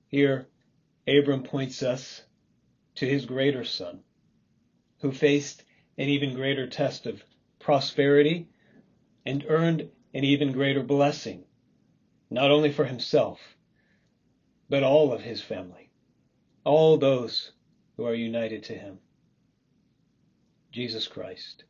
Here, 0.10 0.48
Abram 1.08 1.42
points 1.42 1.82
us 1.82 2.22
to 2.96 3.08
his 3.08 3.26
greater 3.26 3.64
son, 3.64 4.02
who 5.00 5.12
faced 5.12 5.64
an 5.98 6.08
even 6.08 6.36
greater 6.36 6.68
test 6.68 7.08
of 7.08 7.24
prosperity 7.58 8.48
and 9.30 9.46
earned 9.48 9.90
an 10.14 10.24
even 10.24 10.52
greater 10.52 10.84
blessing, 10.84 11.46
not 12.30 12.52
only 12.52 12.72
for 12.72 12.86
himself, 12.86 13.40
but 14.70 14.84
all 14.84 15.14
of 15.14 15.22
his 15.22 15.42
family, 15.42 15.90
all 16.64 16.98
those 16.98 17.52
who 17.96 18.06
are 18.06 18.14
united 18.14 18.64
to 18.64 18.74
him. 18.74 19.00
Jesus 20.72 21.08
Christ 21.08 21.64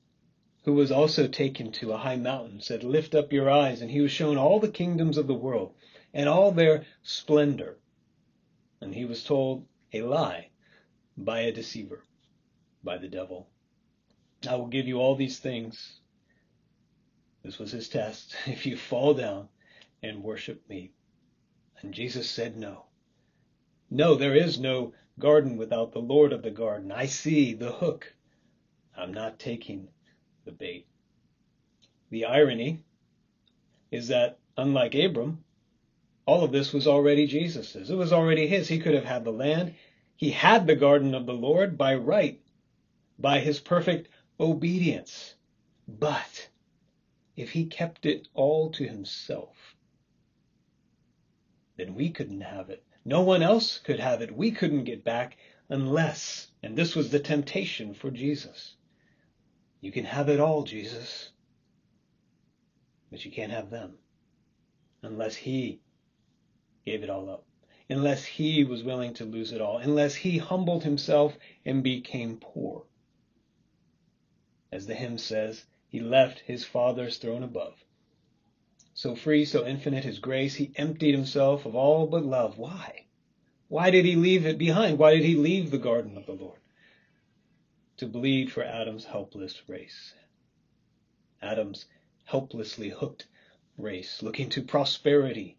who 0.64 0.74
was 0.74 0.92
also 0.92 1.28
taken 1.28 1.72
to 1.72 1.94
a 1.94 1.98
high 1.98 2.16
mountain, 2.16 2.62
said, 2.62 2.84
Lift 2.84 3.16
up 3.16 3.32
your 3.32 3.50
eyes. 3.50 3.82
And 3.82 3.90
he 3.90 4.02
was 4.02 4.12
shown 4.12 4.38
all 4.38 4.60
the 4.60 4.72
kingdoms 4.72 5.18
of 5.18 5.28
the 5.28 5.34
world 5.34 5.74
and 6.14 6.28
all 6.28 6.52
their 6.52 6.86
splendor. 7.02 7.80
And 8.82 8.94
he 8.94 9.06
was 9.06 9.24
told 9.24 9.66
a 9.94 10.02
lie 10.02 10.50
by 11.18 11.42
a 11.42 11.52
deceiver, 11.52 12.04
by 12.84 12.98
the 12.98 13.08
devil. 13.08 13.50
I 14.48 14.56
will 14.56 14.68
give 14.68 14.88
you 14.88 15.00
all 15.00 15.16
these 15.16 15.40
things. 15.40 15.99
This 17.44 17.58
was 17.58 17.72
his 17.72 17.88
test. 17.88 18.36
If 18.48 18.66
you 18.66 18.76
fall 18.76 19.14
down 19.14 19.50
and 20.04 20.24
worship 20.24 20.68
me. 20.70 20.92
And 21.82 21.94
Jesus 21.94 22.30
said, 22.30 22.58
No. 22.58 22.86
No, 23.90 24.16
there 24.16 24.36
is 24.36 24.60
no 24.60 24.94
garden 25.18 25.58
without 25.58 25.92
the 25.92 26.00
Lord 26.00 26.34
of 26.34 26.42
the 26.42 26.52
garden. 26.52 26.92
I 26.92 27.06
see 27.06 27.54
the 27.54 27.72
hook. 27.72 28.14
I'm 28.96 29.14
not 29.14 29.40
taking 29.40 29.88
the 30.46 30.52
bait. 30.52 30.88
The 32.10 32.26
irony 32.26 32.84
is 33.92 34.10
that, 34.10 34.40
unlike 34.58 34.96
Abram, 34.96 35.44
all 36.26 36.44
of 36.44 36.52
this 36.52 36.74
was 36.74 36.88
already 36.88 37.26
Jesus's. 37.26 37.90
It 37.90 37.96
was 37.96 38.14
already 38.14 38.48
his. 38.48 38.68
He 38.68 38.80
could 38.80 38.94
have 38.94 39.06
had 39.06 39.24
the 39.24 39.32
land. 39.32 39.76
He 40.16 40.32
had 40.32 40.68
the 40.68 40.76
garden 40.76 41.16
of 41.16 41.26
the 41.26 41.34
Lord 41.34 41.78
by 41.78 41.96
right, 41.96 42.42
by 43.18 43.40
his 43.40 43.60
perfect 43.60 44.10
obedience. 44.40 45.36
But 45.88 46.50
if 47.40 47.52
he 47.52 47.66
kept 47.66 48.06
it 48.06 48.28
all 48.34 48.70
to 48.72 48.86
himself, 48.86 49.56
then 51.78 51.96
we 51.96 52.10
couldn't 52.10 52.42
have 52.42 52.70
it. 52.70 52.84
No 53.06 53.22
one 53.22 53.42
else 53.42 53.78
could 53.78 54.02
have 54.02 54.22
it. 54.22 54.36
We 54.36 54.52
couldn't 54.52 54.84
get 54.84 55.06
back 55.06 55.38
unless, 55.70 56.48
and 56.62 56.76
this 56.76 56.98
was 56.98 57.10
the 57.10 57.20
temptation 57.20 57.94
for 57.94 58.12
Jesus, 58.12 58.76
you 59.80 59.94
can 59.94 60.04
have 60.04 60.28
it 60.28 60.42
all, 60.42 60.64
Jesus. 60.64 61.30
But 63.10 63.24
you 63.24 63.32
can't 63.32 63.54
have 63.54 63.70
them 63.70 63.94
unless 65.02 65.36
He 65.36 65.80
gave 66.86 67.04
it 67.04 67.10
all 67.10 67.30
up, 67.30 67.46
unless 67.90 68.26
He 68.26 68.66
was 68.66 68.84
willing 68.84 69.14
to 69.14 69.24
lose 69.24 69.54
it 69.54 69.62
all, 69.62 69.78
unless 69.78 70.14
He 70.14 70.38
humbled 70.38 70.84
Himself 70.84 71.38
and 71.66 71.82
became 71.82 72.36
poor. 72.36 72.84
As 74.74 74.86
the 74.86 74.94
hymn 74.94 75.18
says, 75.18 75.66
He 75.90 76.00
left 76.00 76.40
His 76.40 76.64
Father's 76.64 77.18
throne 77.18 77.44
above. 77.44 77.84
So 78.94 79.16
free, 79.16 79.44
so 79.44 79.66
infinite 79.66 80.06
His 80.06 80.20
grace, 80.20 80.56
He 80.56 80.72
emptied 80.76 81.14
Himself 81.14 81.66
of 81.66 81.76
all 81.76 82.08
but 82.08 82.24
love. 82.24 82.58
Why? 82.58 83.08
Why 83.68 83.90
did 83.90 84.06
He 84.06 84.16
leave 84.16 84.46
it 84.46 84.58
behind? 84.58 84.98
Why 84.98 85.16
did 85.16 85.26
He 85.26 85.36
leave 85.36 85.72
the 85.72 85.78
garden 85.78 86.16
of 86.16 86.26
the 86.26 86.34
Lord? 86.34 86.60
to 87.98 88.08
bleed 88.08 88.50
for 88.50 88.64
Adam's 88.64 89.04
helpless 89.04 89.62
race. 89.68 90.14
Adam's 91.42 91.86
helplessly 92.24 92.90
hooked 92.90 93.28
race, 93.78 94.24
looking 94.24 94.50
to 94.50 94.62
prosperity 94.62 95.58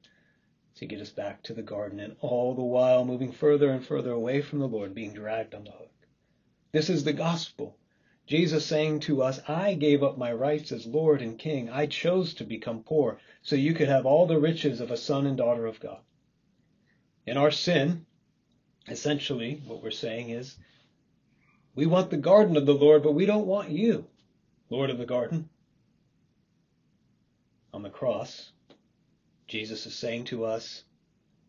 to 0.77 0.87
get 0.87 1.01
us 1.01 1.11
back 1.11 1.43
to 1.43 1.53
the 1.53 1.63
garden, 1.63 2.01
and 2.01 2.17
all 2.21 2.55
the 2.55 2.63
while 2.63 3.05
moving 3.05 3.31
further 3.31 3.71
and 3.71 3.85
further 3.85 4.13
away 4.13 4.41
from 4.41 4.59
the 4.59 4.69
Lord, 4.69 4.95
being 4.95 5.13
dragged 5.13 5.55
on 5.55 5.65
the 5.65 5.71
hook. 5.71 5.93
This 6.73 6.89
is 6.89 7.05
the 7.05 7.13
gospel. 7.13 7.77
Jesus 8.31 8.65
saying 8.65 9.01
to 9.01 9.25
us, 9.25 9.41
I 9.49 9.75
gave 9.75 10.05
up 10.05 10.17
my 10.17 10.33
rights 10.33 10.71
as 10.71 10.87
Lord 10.87 11.21
and 11.21 11.37
King. 11.37 11.69
I 11.69 11.87
chose 11.87 12.33
to 12.35 12.45
become 12.45 12.85
poor 12.85 13.19
so 13.43 13.57
you 13.57 13.75
could 13.75 13.89
have 13.89 14.07
all 14.07 14.29
the 14.29 14.39
riches 14.39 14.81
of 14.81 14.93
a 14.93 14.97
son 14.97 15.27
and 15.27 15.37
daughter 15.37 15.67
of 15.67 15.81
God. 15.81 15.99
In 17.27 17.37
our 17.37 17.51
sin, 17.51 18.07
essentially, 18.87 19.61
what 19.67 19.83
we're 19.83 19.91
saying 19.91 20.31
is 20.31 20.57
we 21.75 21.87
want 21.87 22.11
the 22.11 22.19
garden 22.19 22.57
of 22.57 22.67
the 22.67 22.73
Lord, 22.73 23.03
but 23.03 23.15
we 23.15 23.27
don't 23.27 23.49
want 23.49 23.71
you, 23.71 24.07
Lord 24.69 24.91
of 24.91 24.99
the 24.99 25.07
garden. 25.07 25.49
On 27.75 27.83
the 27.83 27.91
cross, 27.91 28.53
Jesus 29.49 29.87
is 29.87 29.97
saying 29.97 30.27
to 30.27 30.45
us, 30.45 30.85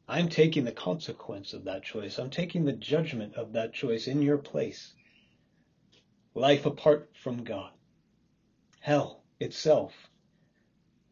I'm 0.08 0.30
taking 0.30 0.64
the 0.64 0.72
consequence 0.72 1.54
of 1.54 1.66
that 1.66 1.84
choice. 1.84 2.18
I'm 2.18 2.32
taking 2.32 2.66
the 2.66 2.74
judgment 2.74 3.36
of 3.36 3.54
that 3.54 3.72
choice 3.72 4.08
in 4.08 4.24
your 4.24 4.40
place. 4.40 4.96
Life 6.34 6.66
apart 6.66 7.10
from 7.22 7.44
God, 7.44 7.72
hell 8.80 9.24
itself. 9.40 9.94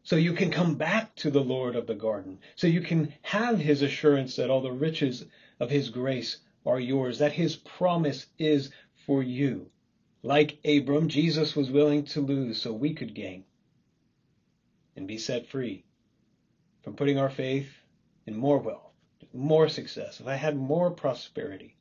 So 0.02 0.16
you 0.16 0.32
can 0.32 0.50
come 0.50 0.76
back 0.76 1.14
to 1.16 1.30
the 1.30 1.42
Lord 1.42 1.76
of 1.76 1.86
the 1.86 1.94
garden. 1.94 2.38
So 2.56 2.66
you 2.66 2.80
can 2.80 3.12
have 3.22 3.58
his 3.58 3.82
assurance 3.82 4.36
that 4.36 4.50
all 4.50 4.62
the 4.62 4.72
riches 4.72 5.24
of 5.60 5.70
his 5.70 5.90
grace 5.90 6.38
are 6.64 6.80
yours, 6.80 7.18
that 7.18 7.32
his 7.32 7.56
promise 7.56 8.26
is 8.38 8.70
for 9.06 9.22
you. 9.22 9.70
Like 10.22 10.58
Abram, 10.64 11.08
Jesus 11.08 11.54
was 11.54 11.70
willing 11.70 12.04
to 12.06 12.20
lose 12.20 12.60
so 12.60 12.72
we 12.72 12.94
could 12.94 13.14
gain 13.14 13.44
and 14.96 15.06
be 15.06 15.18
set 15.18 15.46
free 15.46 15.84
from 16.82 16.96
putting 16.96 17.18
our 17.18 17.30
faith 17.30 17.70
in 18.26 18.36
more 18.36 18.58
wealth, 18.58 18.92
more 19.32 19.68
success, 19.68 20.20
if 20.20 20.26
I 20.26 20.34
had 20.34 20.56
more 20.56 20.90
prosperity, 20.90 21.76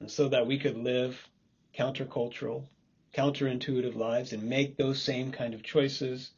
and 0.00 0.10
so 0.10 0.28
that 0.28 0.46
we 0.46 0.58
could 0.58 0.76
live 0.76 1.28
countercultural, 1.76 2.66
counterintuitive 3.14 3.94
lives 3.94 4.32
and 4.32 4.42
make 4.42 4.76
those 4.76 5.00
same 5.00 5.30
kind 5.30 5.54
of 5.54 5.62
choices 5.62 6.30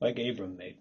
like 0.00 0.18
Abram 0.18 0.56
made. 0.56 0.76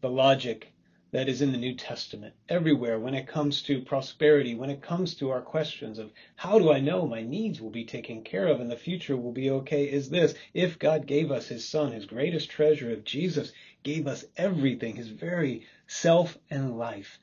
The 0.00 0.10
logic 0.10 0.72
that 1.12 1.28
is 1.28 1.42
in 1.42 1.52
the 1.52 1.58
New 1.58 1.74
Testament 1.74 2.34
everywhere 2.48 2.98
when 2.98 3.14
it 3.14 3.26
comes 3.26 3.62
to 3.64 3.82
prosperity, 3.82 4.54
when 4.54 4.70
it 4.70 4.80
comes 4.80 5.14
to 5.16 5.30
our 5.30 5.42
questions 5.42 5.98
of 5.98 6.10
how 6.36 6.58
do 6.58 6.72
I 6.72 6.80
know 6.80 7.06
my 7.06 7.20
needs 7.22 7.60
will 7.60 7.70
be 7.70 7.84
taken 7.84 8.24
care 8.24 8.46
of 8.46 8.60
and 8.60 8.70
the 8.70 8.76
future 8.76 9.16
will 9.16 9.32
be 9.32 9.50
okay 9.50 9.84
is 9.84 10.08
this. 10.08 10.34
If 10.54 10.78
God 10.78 11.06
gave 11.06 11.30
us 11.30 11.48
his 11.48 11.68
son, 11.68 11.92
his 11.92 12.06
greatest 12.06 12.48
treasure, 12.50 12.90
if 12.90 13.04
Jesus 13.04 13.52
gave 13.82 14.06
us 14.06 14.24
everything, 14.38 14.96
his 14.96 15.08
very 15.08 15.66
self 15.86 16.38
and 16.48 16.78
life, 16.78 17.18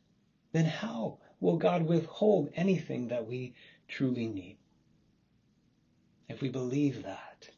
then 0.51 0.65
how 0.65 1.17
will 1.39 1.57
God 1.57 1.81
withhold 1.81 2.51
anything 2.53 3.07
that 3.07 3.25
we 3.25 3.55
truly 3.87 4.27
need? 4.27 4.58
If 6.29 6.41
we 6.41 6.49
believe 6.49 7.03
that, 7.03 7.49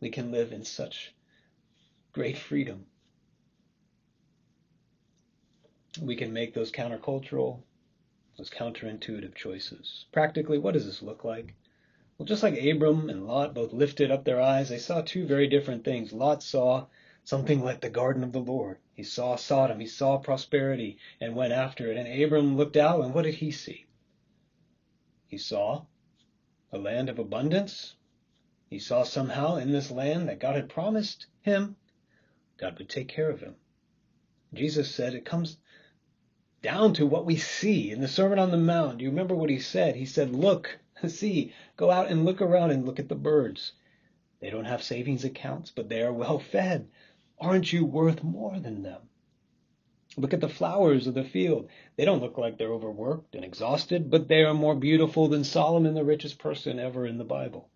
we 0.00 0.10
can 0.10 0.32
live 0.32 0.52
in 0.52 0.64
such 0.64 1.14
great 2.12 2.36
freedom. 2.36 2.86
We 6.02 6.16
can 6.16 6.32
make 6.32 6.52
those 6.52 6.72
countercultural, 6.72 7.62
those 8.36 8.50
counterintuitive 8.50 9.34
choices. 9.34 10.06
Practically, 10.12 10.58
what 10.58 10.74
does 10.74 10.84
this 10.84 11.00
look 11.00 11.24
like? 11.24 11.54
Well, 12.18 12.26
just 12.26 12.42
like 12.42 12.60
Abram 12.60 13.08
and 13.08 13.26
Lot 13.26 13.54
both 13.54 13.72
lifted 13.72 14.10
up 14.10 14.24
their 14.24 14.40
eyes, 14.40 14.68
they 14.68 14.78
saw 14.78 15.02
two 15.02 15.24
very 15.24 15.46
different 15.46 15.84
things. 15.84 16.12
Lot 16.12 16.42
saw 16.42 16.86
something 17.24 17.62
like 17.62 17.80
the 17.80 17.90
garden 17.90 18.24
of 18.24 18.32
the 18.32 18.40
Lord. 18.40 18.78
He 18.94 19.04
saw 19.04 19.36
Sodom, 19.36 19.78
he 19.78 19.86
saw 19.86 20.18
prosperity, 20.18 20.98
and 21.20 21.36
went 21.36 21.52
after 21.52 21.90
it. 21.90 21.96
And 21.96 22.22
Abram 22.22 22.56
looked 22.56 22.76
out, 22.76 23.04
and 23.04 23.14
what 23.14 23.22
did 23.22 23.34
he 23.34 23.52
see? 23.52 23.86
He 25.28 25.38
saw 25.38 25.84
a 26.72 26.78
land 26.78 27.08
of 27.08 27.18
abundance. 27.18 27.94
He 28.68 28.78
saw 28.78 29.04
somehow 29.04 29.56
in 29.56 29.72
this 29.72 29.90
land 29.90 30.28
that 30.28 30.40
God 30.40 30.56
had 30.56 30.68
promised 30.68 31.26
him 31.42 31.76
God 32.58 32.78
would 32.78 32.88
take 32.88 33.08
care 33.08 33.28
of 33.28 33.40
him. 33.40 33.54
Jesus 34.54 34.94
said 34.94 35.14
it 35.14 35.26
comes 35.26 35.58
down 36.62 36.94
to 36.94 37.06
what 37.06 37.26
we 37.26 37.36
see 37.36 37.90
in 37.90 38.00
the 38.00 38.08
Sermon 38.08 38.38
on 38.38 38.50
the 38.50 38.56
Mount. 38.56 38.98
Do 38.98 39.04
you 39.04 39.10
remember 39.10 39.34
what 39.34 39.50
he 39.50 39.58
said? 39.58 39.94
He 39.94 40.06
said, 40.06 40.30
Look, 40.30 40.78
see, 41.06 41.52
go 41.76 41.90
out 41.90 42.10
and 42.10 42.24
look 42.24 42.40
around 42.40 42.70
and 42.70 42.86
look 42.86 42.98
at 42.98 43.08
the 43.08 43.14
birds. 43.14 43.72
They 44.40 44.48
don't 44.48 44.64
have 44.64 44.82
savings 44.82 45.24
accounts, 45.24 45.70
but 45.70 45.88
they 45.88 46.02
are 46.02 46.12
well 46.12 46.38
fed. 46.38 46.88
Aren't 47.38 47.72
you 47.72 47.84
worth 47.84 48.22
more 48.24 48.58
than 48.58 48.82
them? 48.82 49.02
Look 50.18 50.32
at 50.32 50.40
the 50.40 50.48
flowers 50.48 51.06
of 51.06 51.14
the 51.14 51.24
field. 51.24 51.68
They 51.96 52.06
don't 52.06 52.22
look 52.22 52.38
like 52.38 52.56
they're 52.56 52.72
overworked 52.72 53.34
and 53.34 53.44
exhausted, 53.44 54.10
but 54.10 54.28
they 54.28 54.44
are 54.44 54.54
more 54.54 54.74
beautiful 54.74 55.28
than 55.28 55.44
Solomon, 55.44 55.92
the 55.92 56.04
richest 56.04 56.38
person 56.38 56.78
ever 56.78 57.06
in 57.06 57.18
the 57.18 57.24
Bible. 57.24 57.68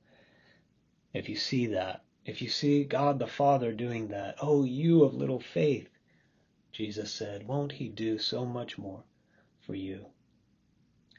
If 1.12 1.28
you 1.28 1.36
see 1.36 1.66
that, 1.66 2.02
if 2.24 2.40
you 2.40 2.48
see 2.48 2.84
God 2.84 3.18
the 3.18 3.26
Father 3.26 3.72
doing 3.72 4.08
that, 4.08 4.36
oh, 4.40 4.64
you 4.64 5.04
of 5.04 5.14
little 5.14 5.40
faith, 5.40 5.90
Jesus 6.72 7.12
said, 7.12 7.46
won't 7.46 7.72
he 7.72 7.88
do 7.88 8.18
so 8.18 8.46
much 8.46 8.78
more 8.78 9.04
for 9.60 9.74
you? 9.74 10.06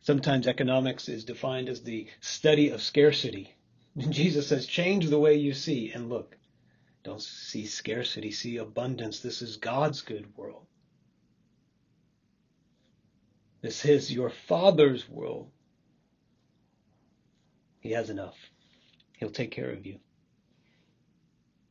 Sometimes 0.02 0.48
economics 0.48 1.08
is 1.08 1.26
defined 1.26 1.70
as 1.70 1.84
the 1.84 2.08
study 2.20 2.70
of 2.70 2.82
scarcity. 2.82 3.54
And 3.96 4.12
Jesus 4.22 4.48
says, 4.48 4.66
change 4.66 5.08
the 5.08 5.20
way 5.20 5.36
you 5.36 5.54
see 5.54 5.92
and 5.92 6.10
look. 6.10 6.38
Don't 7.04 7.22
see 7.22 7.68
scarcity, 7.68 8.32
see 8.32 8.58
abundance. 8.58 9.20
This 9.20 9.44
is 9.44 9.58
God's 9.58 10.02
good 10.02 10.36
world. 10.36 10.66
This 13.62 13.86
is 13.86 14.12
your 14.12 14.30
Father's 14.30 15.08
world. 15.08 15.50
He 17.80 17.92
has 17.92 18.10
enough. 18.10 18.38
He'll 19.18 19.30
take 19.30 19.52
care 19.52 19.72
of 19.72 19.86
you 19.86 20.00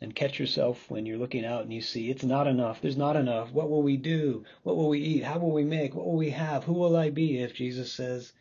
and 0.00 0.14
catch 0.14 0.38
yourself 0.38 0.88
when 0.88 1.04
you're 1.04 1.18
looking 1.18 1.44
out 1.44 1.62
and 1.62 1.72
you 1.72 1.80
see 1.80 2.10
it's 2.10 2.24
not 2.24 2.46
enough. 2.46 2.80
There's 2.80 2.96
not 2.96 3.16
enough. 3.16 3.52
What 3.52 3.68
will 3.68 3.82
we 3.82 3.96
do? 3.96 4.44
What 4.62 4.76
will 4.76 4.88
we 4.88 5.00
eat? 5.00 5.24
How 5.24 5.38
will 5.38 5.52
we 5.52 5.64
make? 5.64 5.94
What 5.94 6.06
will 6.06 6.16
we 6.16 6.30
have? 6.30 6.64
Who 6.64 6.72
will 6.72 6.96
I 6.96 7.10
be 7.10 7.38
if 7.38 7.54
Jesus 7.54 7.92
says, 7.92 8.32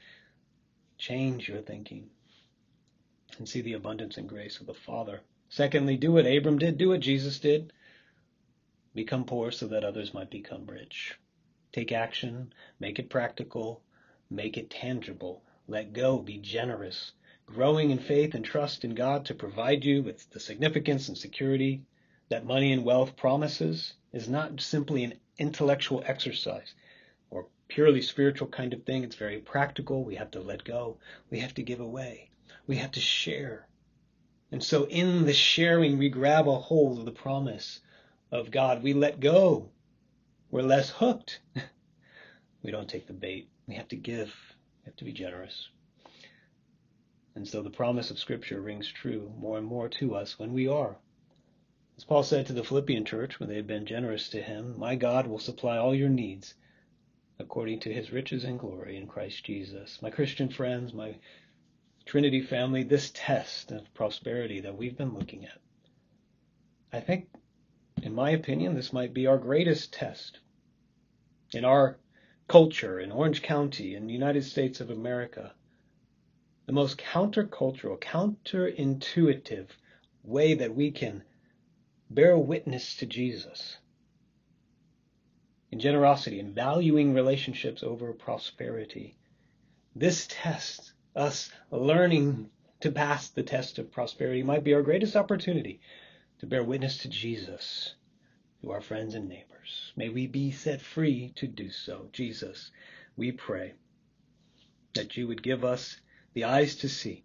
change 0.98 1.50
your 1.50 1.62
thinking 1.62 2.10
and 3.38 3.48
see 3.48 3.62
the 3.62 3.74
abundance 3.74 4.18
and 4.18 4.30
grace 4.30 4.60
of 4.60 4.68
the 4.68 4.74
Father? 4.74 5.22
Secondly, 5.50 5.98
do 5.98 6.12
what 6.14 6.28
Abram 6.28 6.60
did, 6.60 6.78
do 6.78 6.90
what 6.90 7.02
Jesus 7.02 7.40
did. 7.40 7.74
Become 8.96 9.26
poor 9.26 9.52
so 9.52 9.68
that 9.68 9.84
others 9.84 10.14
might 10.14 10.30
become 10.30 10.66
rich. 10.66 11.18
Take 11.72 11.92
action, 11.92 12.54
make 12.80 13.00
it 13.00 13.10
practical, 13.10 13.82
make 14.30 14.58
it 14.58 14.70
tangible. 14.70 15.44
Let 15.68 15.94
go, 15.94 16.18
be 16.18 16.38
generous, 16.38 17.12
growing 17.46 17.92
in 17.92 18.00
faith 18.00 18.34
and 18.34 18.44
trust 18.44 18.84
in 18.84 18.96
God 18.96 19.26
to 19.26 19.34
provide 19.34 19.86
you 19.86 20.02
with 20.04 20.30
the 20.32 20.40
significance 20.40 21.08
and 21.08 21.18
security 21.18 21.84
that 22.30 22.46
money 22.46 22.72
and 22.72 22.86
wealth 22.86 23.16
promises 23.16 23.94
is 24.14 24.30
not 24.30 24.62
simply 24.62 25.04
an 25.04 25.14
intellectual 25.38 26.04
exercise 26.06 26.74
or 27.30 27.48
purely 27.68 28.02
spiritual 28.02 28.48
kind 28.48 28.74
of 28.74 28.84
thing. 28.84 29.04
It's 29.04 29.16
very 29.16 29.40
practical. 29.40 30.04
We 30.04 30.16
have 30.16 30.32
to 30.32 30.40
let 30.40 30.64
go. 30.64 30.98
We 31.30 31.40
have 31.40 31.54
to 31.56 31.64
give 31.64 31.80
away. 31.80 32.30
We 32.68 32.78
have 32.78 32.92
to 32.92 33.00
share. 33.00 33.68
And 34.52 34.64
so 34.64 34.86
in 34.86 35.26
the 35.26 35.34
sharing, 35.34 35.98
we 35.98 36.10
grab 36.10 36.48
a 36.48 36.56
hold 36.56 37.00
of 37.00 37.06
the 37.06 37.12
promise 37.12 37.80
of 38.32 38.52
God. 38.52 38.84
We 38.84 38.94
let 38.94 39.20
go. 39.20 39.70
We're 40.52 40.62
less 40.64 40.90
hooked. 40.90 41.42
we 42.64 42.72
don't 42.72 42.90
take 42.90 43.08
the 43.08 43.14
bait. 43.14 43.50
We 43.68 43.76
have 43.76 43.88
to 43.90 43.96
give. 43.96 44.34
We 44.82 44.86
have 44.86 44.96
to 44.98 45.06
be 45.06 45.14
generous. 45.14 45.70
And 47.36 47.48
so 47.48 47.62
the 47.62 47.70
promise 47.70 48.10
of 48.10 48.20
Scripture 48.20 48.60
rings 48.60 48.88
true 48.88 49.32
more 49.38 49.58
and 49.58 49.68
more 49.68 49.88
to 49.90 50.16
us 50.16 50.40
when 50.40 50.54
we 50.54 50.68
are. 50.68 50.98
As 51.98 52.04
Paul 52.04 52.24
said 52.24 52.48
to 52.48 52.54
the 52.54 52.64
Philippian 52.64 53.06
church 53.06 53.40
when 53.40 53.50
they 53.50 53.58
had 53.58 53.68
been 53.68 53.86
generous 53.86 54.30
to 54.30 54.42
him, 54.42 54.78
My 54.80 54.96
God 54.96 55.28
will 55.28 55.40
supply 55.40 55.78
all 55.78 55.94
your 55.94 56.10
needs 56.10 56.56
according 57.38 57.80
to 57.82 57.94
his 57.94 58.12
riches 58.12 58.44
and 58.44 58.60
glory 58.60 58.98
in 58.98 59.08
Christ 59.08 59.44
Jesus. 59.44 60.02
My 60.02 60.10
Christian 60.10 60.50
friends, 60.50 60.94
my 60.94 61.16
Trinity 62.06 62.42
family, 62.42 62.84
this 62.84 63.12
test 63.14 63.72
of 63.72 63.94
prosperity 63.94 64.62
that 64.62 64.78
we've 64.78 64.98
been 64.98 65.14
looking 65.14 65.46
at, 65.46 65.60
I 66.92 67.02
think, 67.02 67.30
in 68.04 68.14
my 68.14 68.30
opinion, 68.32 68.76
this 68.76 68.94
might 68.94 69.14
be 69.14 69.28
our 69.28 69.38
greatest 69.38 69.94
test 69.94 70.40
in 71.52 71.66
our 71.66 71.98
culture 72.48 73.00
in 73.00 73.12
Orange 73.12 73.42
County 73.42 73.96
in 73.96 74.08
the 74.08 74.14
United 74.14 74.44
States 74.44 74.80
of 74.80 74.90
America 74.90 75.54
the 76.66 76.74
most 76.74 77.00
countercultural, 77.00 78.00
counterintuitive 78.00 79.70
way 80.24 80.54
that 80.54 80.76
we 80.76 80.92
can 80.92 81.24
bear 82.12 82.38
witness 82.38 82.96
to 82.96 83.08
Jesus 83.08 83.78
in 85.72 85.80
generosity 85.80 86.40
and 86.40 86.54
valuing 86.54 87.14
relationships 87.14 87.82
over 87.82 88.14
prosperity. 88.14 89.18
This 89.96 90.28
test, 90.30 90.94
us 91.16 91.52
learning 91.72 92.52
to 92.82 92.92
pass 92.92 93.30
the 93.30 93.42
test 93.42 93.80
of 93.80 93.92
prosperity, 93.92 94.44
might 94.44 94.64
be 94.64 94.76
our 94.76 94.84
greatest 94.84 95.16
opportunity 95.16 95.82
to 96.40 96.46
bear 96.46 96.64
witness 96.64 97.00
to 97.00 97.10
Jesus 97.10 97.96
to 98.62 98.72
our 98.72 98.82
friends 98.82 99.16
and 99.16 99.28
neighbors. 99.30 99.94
May 99.96 100.10
we 100.10 100.28
be 100.28 100.52
set 100.52 100.82
free 100.82 101.34
to 101.36 101.48
do 101.48 101.70
so. 101.70 102.10
Jesus, 102.12 102.72
we 103.16 103.32
pray 103.32 103.74
that 104.96 105.16
you 105.18 105.28
would 105.28 105.44
give 105.44 105.64
us 105.64 106.00
the 106.34 106.46
eyes 106.46 106.76
to 106.78 106.90
see. 106.90 107.24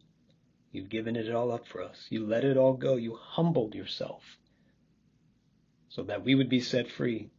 You've 0.72 0.88
given 0.88 1.16
it 1.16 1.32
all 1.32 1.52
up 1.52 1.66
for 1.68 1.82
us. 1.82 2.06
You 2.10 2.26
let 2.26 2.44
it 2.44 2.56
all 2.56 2.74
go. 2.74 2.96
You 2.96 3.16
humbled 3.16 3.74
yourself 3.74 4.22
so 5.88 6.02
that 6.02 6.24
we 6.24 6.34
would 6.34 6.48
be 6.48 6.60
set 6.60 6.90
free 6.90 7.30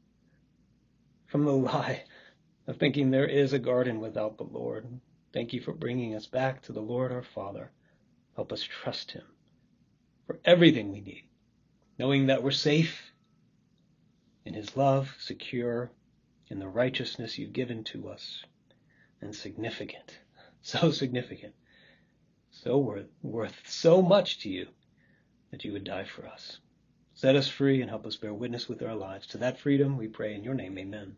from 1.28 1.44
the 1.44 1.52
lie 1.52 2.06
of 2.68 2.78
thinking 2.78 3.12
there 3.12 3.28
is 3.28 3.52
a 3.52 3.60
garden 3.60 4.00
without 4.00 4.38
the 4.38 4.44
Lord. 4.44 4.88
Thank 5.34 5.52
you 5.52 5.60
for 5.60 5.74
bringing 5.74 6.16
us 6.16 6.28
back 6.28 6.62
to 6.64 6.72
the 6.72 6.82
Lord 6.82 7.12
our 7.12 7.22
Father. 7.22 7.72
Help 8.36 8.54
us 8.54 8.62
trust 8.62 9.12
Him 9.12 9.24
for 10.26 10.40
everything 10.46 10.92
we 10.92 11.02
need, 11.02 11.28
knowing 11.98 12.28
that 12.28 12.44
we're 12.44 12.52
safe 12.52 13.12
in 14.46 14.54
His 14.54 14.76
love, 14.78 15.16
secure 15.20 15.92
in 16.50 16.60
the 16.60 16.68
righteousness 16.68 17.38
you've 17.38 17.54
given 17.54 17.84
to 17.86 18.10
us, 18.10 18.44
and 19.22 19.36
significant 19.36 20.20
so 20.62 20.92
significant, 20.92 21.54
so 22.50 22.78
worth, 22.78 23.08
worth 23.22 23.56
so 23.66 24.02
much 24.02 24.40
to 24.40 24.50
you 24.50 24.68
that 25.52 25.64
you 25.64 25.72
would 25.72 25.84
die 25.84 26.04
for 26.04 26.26
us. 26.28 26.60
Set 27.14 27.36
us 27.36 27.48
free 27.48 27.82
and 27.82 27.90
help 27.90 28.06
us 28.06 28.16
bear 28.16 28.34
witness 28.34 28.68
with 28.68 28.82
our 28.82 28.96
lives. 28.96 29.28
To 29.28 29.38
that 29.38 29.60
freedom 29.60 29.98
we 29.98 30.08
pray 30.08 30.34
in 30.34 30.44
your 30.44 30.56
name, 30.56 30.78
amen. 30.78 31.16